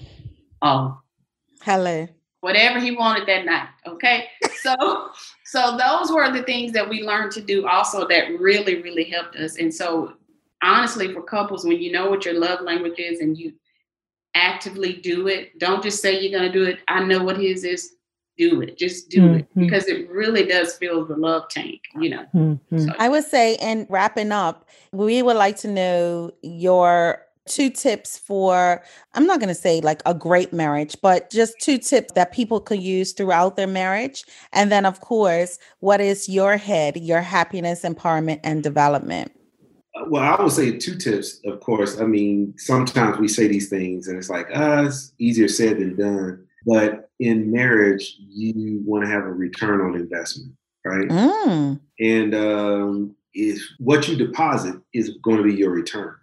[0.62, 1.01] oh.
[1.62, 2.07] Hello.
[2.41, 3.68] Whatever he wanted that night.
[3.87, 4.29] Okay.
[4.61, 4.77] So
[5.47, 9.36] so those were the things that we learned to do also that really, really helped
[9.36, 9.59] us.
[9.59, 10.14] And so
[10.61, 13.53] honestly, for couples, when you know what your love language is and you
[14.34, 16.80] actively do it, don't just say you're gonna do it.
[16.88, 17.92] I know what his is.
[18.36, 18.76] Do it.
[18.76, 19.34] Just do mm-hmm.
[19.36, 22.26] it because it really does fill the love tank, you know.
[22.34, 22.78] Mm-hmm.
[22.78, 22.92] So.
[22.99, 28.82] I would say, and wrapping up, we would like to know your two tips for
[29.14, 32.61] i'm not going to say like a great marriage but just two tips that people
[32.61, 34.24] could use throughout their marriage.
[34.53, 39.32] And then of course what is your head your happiness empowerment and development?
[39.94, 42.01] Uh, well i would say two tips of course.
[42.01, 45.97] I mean sometimes we say these things and it's like ah it's easier said than
[45.97, 46.47] done.
[46.66, 50.53] But in marriage you want to have a return on investment
[50.84, 51.09] right?
[51.09, 51.80] Mm.
[52.01, 56.14] and um, if what you deposit is going to be your return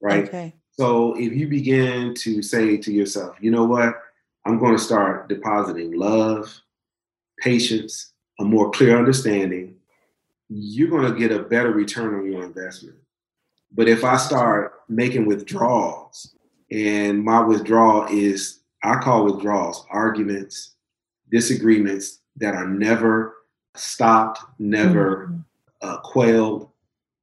[0.00, 0.24] right?
[0.24, 0.54] Okay.
[0.78, 4.00] So if you begin to say to yourself, you know what,
[4.46, 6.60] I'm going to start depositing love,
[7.38, 9.76] patience, a more clear understanding,
[10.48, 12.96] you're going to get a better return on your investment.
[13.70, 16.34] But if I start making withdrawals,
[16.70, 20.74] and my withdrawal is, I call withdrawals arguments,
[21.30, 23.34] disagreements that are never
[23.74, 25.40] stopped, never mm-hmm.
[25.82, 26.71] uh, quailed,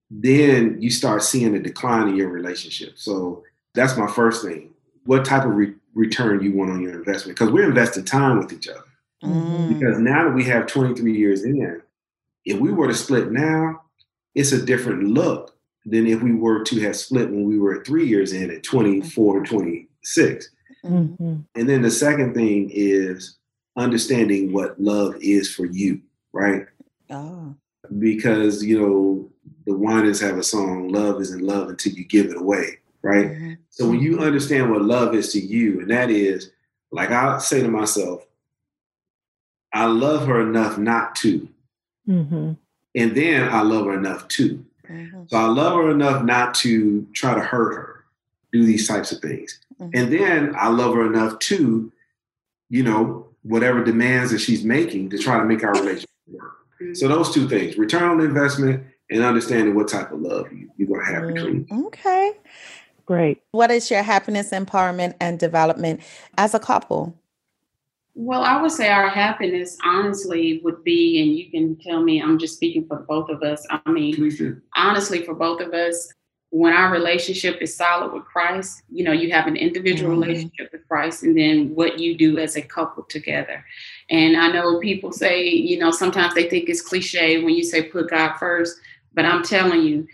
[0.10, 2.98] then you start seeing a decline in your relationship.
[2.98, 3.44] So
[3.76, 4.72] that's my first thing.
[5.06, 7.38] What type of re- return you want on your investment?
[7.38, 8.84] Because we're investing time with each other.
[9.24, 9.70] Mm.
[9.70, 11.82] Because now that we have 23 years in,
[12.46, 13.82] if we were to split now,
[14.36, 15.56] it's a different look
[15.86, 19.46] than if we were to have split when we were three years in at 24
[19.46, 20.50] 26.
[20.86, 21.36] Mm-hmm.
[21.56, 23.38] And then the second thing is
[23.76, 26.02] understanding what love is for you,
[26.34, 26.66] right?
[27.10, 27.56] Oh.
[27.98, 29.30] Because, you know,
[29.70, 33.28] the Winans have a song, Love isn't love until you give it away, right?
[33.28, 33.54] Mm-hmm.
[33.70, 36.50] So when you understand what love is to you, and that is,
[36.92, 38.26] like I say to myself,
[39.72, 41.48] I love her enough not to.
[42.08, 42.54] Mm-hmm.
[42.96, 44.66] And then I love her enough to.
[44.90, 45.26] Mm-hmm.
[45.28, 48.06] So I love her enough not to try to hurt her,
[48.52, 49.60] do these types of things.
[49.80, 49.92] Mm-hmm.
[49.94, 51.92] And then I love her enough to,
[52.70, 56.58] you know, whatever demands that she's making to try to make our relationship work.
[56.82, 56.96] Mm-hmm.
[56.96, 60.88] So those two things, return on investment and understanding what type of love you, you're
[60.88, 61.66] going to have between.
[61.66, 62.34] Mm, okay.
[63.06, 63.42] Great.
[63.52, 66.02] What is your happiness, empowerment, and development
[66.38, 67.16] as a couple?
[68.14, 72.38] Well, I would say our happiness, honestly, would be, and you can tell me, I'm
[72.38, 73.66] just speaking for both of us.
[73.70, 76.14] I mean, honestly, for both of us,
[76.52, 80.22] when our relationship is solid with Christ, you know, you have an individual mm-hmm.
[80.22, 83.64] relationship with Christ and then what you do as a couple together.
[84.10, 87.84] And I know people say, you know, sometimes they think it's cliche when you say
[87.84, 88.80] put God first,
[89.14, 90.08] but I'm telling you,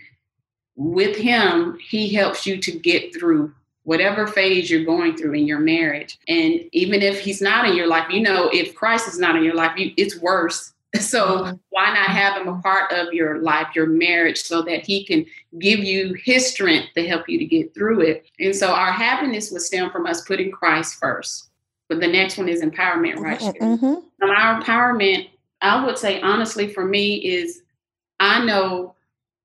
[0.76, 3.52] with Him, He helps you to get through
[3.86, 6.18] whatever phase you're going through in your marriage.
[6.26, 9.44] And even if he's not in your life, you know, if Christ is not in
[9.44, 10.72] your life, you, it's worse.
[11.00, 11.56] So mm-hmm.
[11.70, 15.26] why not have him a part of your life, your marriage, so that he can
[15.58, 18.24] give you his strength to help you to get through it?
[18.40, 21.50] And so our happiness would stem from us putting Christ first.
[21.90, 23.40] But the next one is empowerment, right?
[23.40, 23.94] Mm-hmm.
[24.22, 25.28] And our empowerment,
[25.60, 27.60] I would say honestly, for me, is
[28.20, 28.94] I know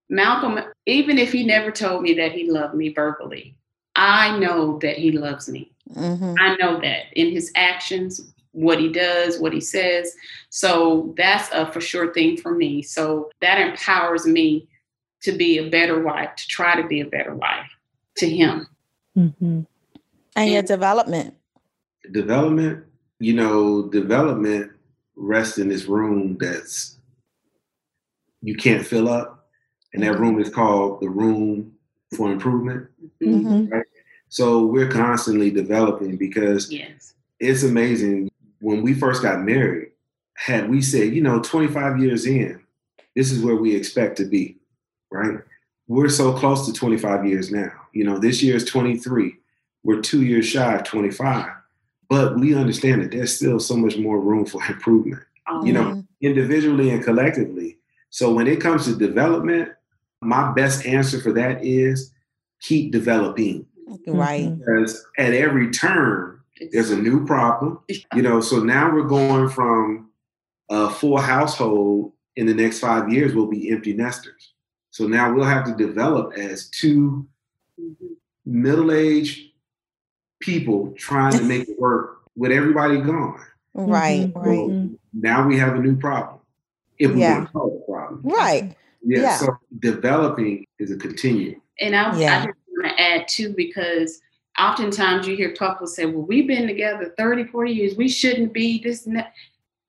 [0.10, 3.56] Malcolm, even if he never told me that he loved me verbally,
[3.96, 5.72] I know that he loves me.
[5.94, 6.36] Mm-hmm.
[6.40, 8.22] I know that in his actions,
[8.54, 10.14] what he does, what he says.
[10.50, 12.82] So that's a for sure thing for me.
[12.82, 14.68] So that empowers me
[15.22, 17.70] to be a better wife, to try to be a better wife
[18.18, 18.68] to him.
[19.18, 19.46] Mm-hmm.
[19.46, 19.68] And,
[20.36, 21.36] and your development.
[22.12, 22.84] Development,
[23.20, 24.72] you know, development
[25.16, 26.98] rests in this room that's
[28.42, 29.50] you can't fill up.
[29.94, 31.74] And that room is called the room
[32.16, 32.88] for improvement.
[33.22, 33.74] Mm-hmm.
[33.74, 33.86] Right?
[34.30, 37.14] So we're constantly developing because yes.
[37.40, 38.32] it's amazing.
[38.62, 39.90] When we first got married,
[40.36, 42.62] had we said, you know, 25 years in,
[43.16, 44.58] this is where we expect to be,
[45.12, 45.40] right?
[45.88, 47.74] We're so close to 25 years now.
[47.94, 49.36] You know, this year is 23.
[49.84, 51.48] We're two years shy of 25.
[52.10, 55.84] But we understand that there's still so much more room for improvement, oh, you know,
[55.84, 56.08] man.
[56.22, 57.78] individually and collectively.
[58.12, 59.70] So when it comes to development,
[60.22, 62.14] my best answer for that is
[62.62, 63.66] keep developing.
[64.06, 64.46] Right.
[64.46, 64.60] Mm-hmm.
[64.60, 66.40] Because at every turn,
[66.72, 67.80] there's a new problem.
[68.14, 70.12] You know, so now we're going from
[70.70, 74.54] a full household in the next five years will be empty nesters.
[74.92, 77.28] So now we'll have to develop as 2
[77.80, 78.06] mm-hmm.
[78.46, 79.52] middle-aged
[80.40, 83.42] people trying to make it work with everybody gone.
[83.74, 84.40] Right, mm-hmm.
[84.40, 84.90] right.
[85.14, 86.41] now we have a new problem.
[87.02, 87.38] If we yeah.
[87.38, 88.22] want to call it a problem.
[88.24, 88.76] Right.
[89.04, 89.38] Yeah, yeah.
[89.38, 91.62] So developing is a continuum.
[91.80, 92.44] And I, yeah.
[92.44, 94.22] I just want to add too, because
[94.60, 97.96] oftentimes you hear couples say, well, we've been together 30, 40 years.
[97.96, 99.26] We shouldn't be this and.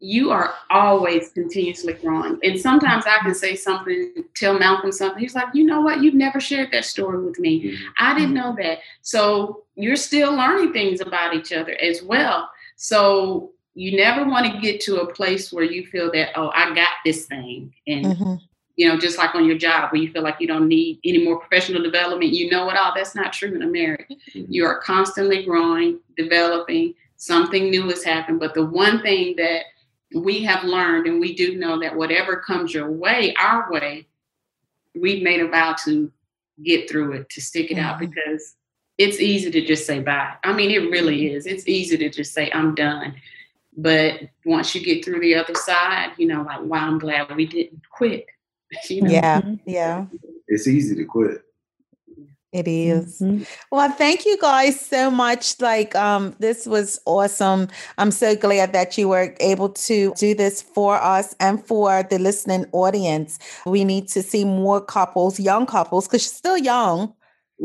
[0.05, 2.37] You are always continuously growing.
[2.43, 5.21] And sometimes I can say something, tell Malcolm something.
[5.21, 6.03] He's like, you know what?
[6.03, 7.63] You've never shared that story with me.
[7.63, 7.85] Mm-hmm.
[8.01, 8.79] I didn't know that.
[9.03, 12.51] So you're still learning things about each other as well.
[12.75, 16.75] So you never want to get to a place where you feel that, oh, I
[16.75, 17.73] got this thing.
[17.87, 18.35] And mm-hmm
[18.77, 21.25] you know, just like on your job where you feel like you don't need any
[21.25, 22.93] more professional development, you know it all.
[22.95, 24.15] That's not true in America.
[24.35, 24.51] Mm-hmm.
[24.51, 28.41] You are constantly growing, developing, something new has happened.
[28.41, 29.65] But the one thing that
[30.15, 34.07] we have learned, and we do know that whatever comes your way, our way,
[34.95, 36.11] we've made a vow to
[36.63, 37.85] get through it, to stick it mm-hmm.
[37.85, 38.57] out because
[38.97, 40.35] it's easy to just say bye.
[40.45, 41.37] I mean, it really mm-hmm.
[41.37, 41.47] is.
[41.47, 43.15] It's easy to just say, I'm done.
[43.77, 47.47] But once you get through the other side, you know, like, wow, I'm glad we
[47.47, 48.27] didn't quit.
[48.89, 49.11] You know?
[49.11, 49.55] Yeah, mm-hmm.
[49.67, 50.07] yeah.
[50.49, 51.43] It's easy to quit.
[52.53, 53.21] It is.
[53.21, 53.45] Mm-hmm.
[53.71, 55.59] Well, thank you guys so much.
[55.59, 57.69] Like, um, this was awesome.
[57.97, 62.19] I'm so glad that you were able to do this for us and for the
[62.19, 63.39] listening audience.
[63.65, 67.15] We need to see more couples, young couples, because you're still young.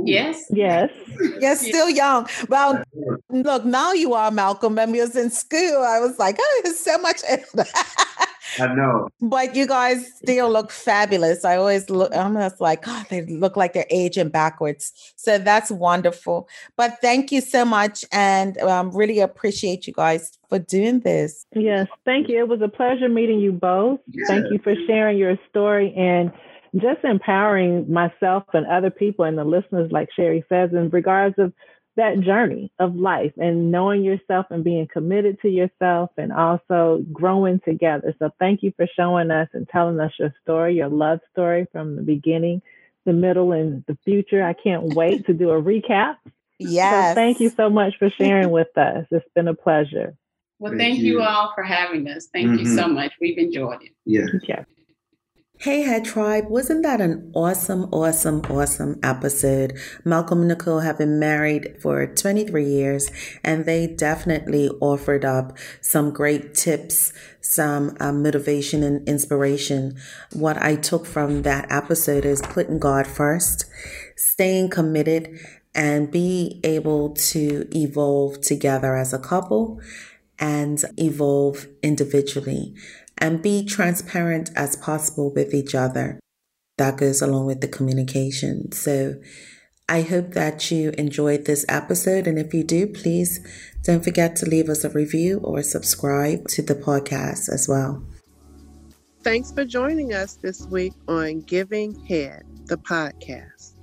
[0.05, 0.45] Yes.
[0.51, 0.91] Yes.
[1.41, 2.27] You're still young.
[2.49, 2.83] Well,
[3.29, 4.75] look, now you are Malcolm.
[4.75, 7.21] When we was in school, I was like, oh, it's so much.
[8.59, 9.09] I know.
[9.21, 11.43] But you guys still look fabulous.
[11.43, 14.93] I always look, I'm just like, God, they look like they're aging backwards.
[15.15, 16.47] So that's wonderful.
[16.75, 18.05] But thank you so much.
[18.11, 21.45] And um, really appreciate you guys for doing this.
[21.53, 21.87] Yes.
[22.05, 22.39] Thank you.
[22.39, 23.99] It was a pleasure meeting you both.
[24.27, 26.31] Thank you for sharing your story and
[26.75, 31.53] just empowering myself and other people and the listeners, like Sherry says, in regards of
[31.97, 37.59] that journey of life and knowing yourself and being committed to yourself and also growing
[37.59, 38.13] together.
[38.19, 41.95] So thank you for showing us and telling us your story, your love story from
[41.95, 42.61] the beginning,
[43.05, 44.43] the middle, and the future.
[44.43, 46.17] I can't wait to do a recap.
[46.59, 47.11] Yes.
[47.11, 49.07] So thank you so much for sharing with us.
[49.09, 50.15] It's been a pleasure.
[50.59, 51.13] Well, thank, thank you.
[51.13, 51.21] you.
[51.23, 52.27] all for having us.
[52.31, 52.59] Thank mm-hmm.
[52.59, 53.11] you so much.
[53.19, 53.91] We've enjoyed it.
[54.05, 54.29] Yes.
[54.47, 54.63] Yeah.
[55.59, 59.75] Hey, Head Tribe, wasn't that an awesome, awesome, awesome episode?
[60.05, 63.09] Malcolm and Nicole have been married for 23 years
[63.43, 69.97] and they definitely offered up some great tips, some um, motivation and inspiration.
[70.31, 73.65] What I took from that episode is putting God first,
[74.15, 75.39] staying committed,
[75.73, 79.81] and be able to evolve together as a couple
[80.37, 82.75] and evolve individually
[83.17, 86.19] and be transparent as possible with each other.
[86.77, 88.71] That goes along with the communication.
[88.71, 89.15] So
[89.89, 92.27] I hope that you enjoyed this episode.
[92.27, 93.39] And if you do, please
[93.83, 98.03] don't forget to leave us a review or subscribe to the podcast as well.
[99.23, 103.73] Thanks for joining us this week on Giving Head, the podcast.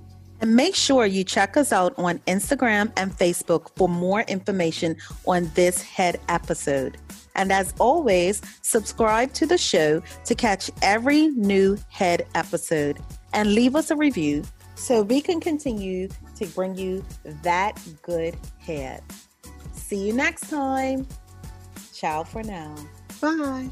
[0.41, 5.49] And make sure you check us out on Instagram and Facebook for more information on
[5.55, 6.97] this head episode.
[7.35, 12.99] And as always, subscribe to the show to catch every new head episode
[13.33, 14.43] and leave us a review
[14.75, 17.03] so we can continue to bring you
[17.43, 19.03] that good head.
[19.73, 21.07] See you next time.
[21.93, 22.75] Ciao for now.
[23.21, 23.69] Bye.